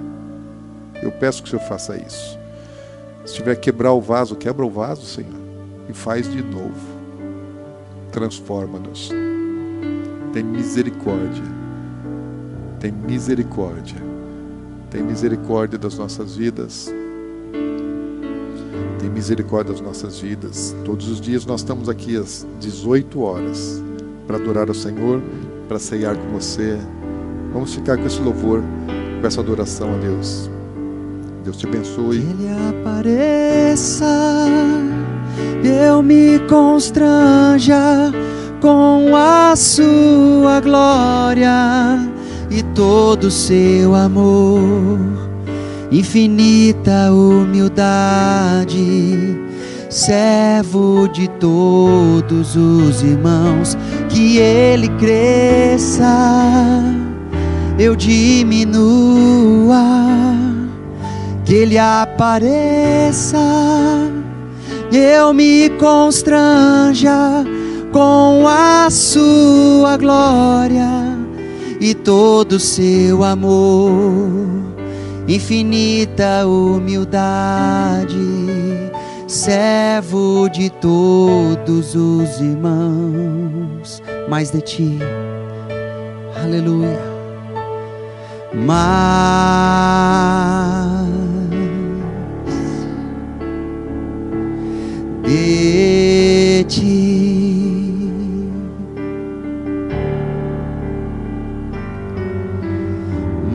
[1.03, 2.39] Eu peço que o Senhor faça isso.
[3.25, 5.41] Se tiver que quebrar o vaso, quebra o vaso, Senhor,
[5.89, 6.97] e faz de novo.
[8.13, 9.11] Transforma-nos.
[10.33, 11.45] Tem misericórdia.
[12.81, 13.97] Tem misericórdia.
[14.91, 16.91] Tem misericórdia das nossas vidas.
[18.99, 20.75] Tem misericórdia das nossas vidas.
[20.85, 23.83] Todos os dias nós estamos aqui às 18 horas
[24.27, 25.21] para adorar o Senhor,
[25.69, 26.79] para ceiar com você.
[27.53, 28.63] Vamos ficar com esse louvor,
[29.21, 30.51] com essa adoração a Deus.
[31.45, 32.21] Deus te abençoe.
[32.21, 34.47] Que Ele apareça,
[35.65, 38.13] eu me constranja
[38.61, 41.99] com a sua glória
[42.51, 45.27] e todo o seu amor
[45.91, 48.77] infinita humildade,
[49.89, 53.77] servo de todos os irmãos,
[54.09, 56.05] que ele cresça,
[57.78, 59.74] eu diminua,
[61.44, 63.39] que ele apareça,
[64.93, 67.44] eu me constranja
[67.93, 70.89] com a sua glória
[71.81, 74.66] e todo o seu amor
[75.28, 78.16] infinita humildade,
[79.27, 84.98] servo de todos os irmãos, mais de ti,
[86.43, 87.16] aleluia.
[88.57, 88.87] Mais
[95.23, 98.11] de ti.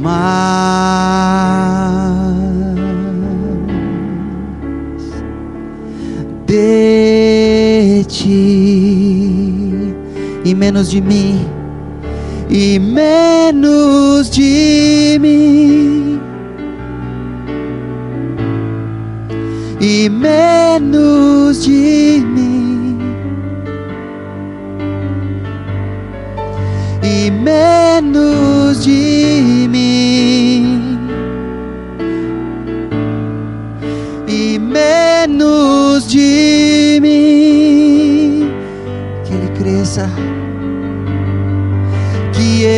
[0.02, 0.22] Mais
[6.46, 9.96] de ti
[10.46, 11.61] e menos de mim
[12.52, 16.20] e menos de mim.
[19.80, 23.00] E menos de mim.
[27.02, 30.71] E menos de mim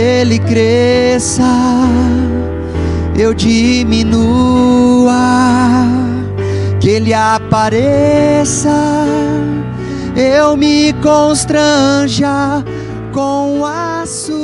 [0.04, 1.44] ele cresça,
[3.18, 5.14] eu diminua,
[6.80, 9.06] que ele apareça,
[10.16, 12.64] eu me constranja
[13.14, 14.43] com a sua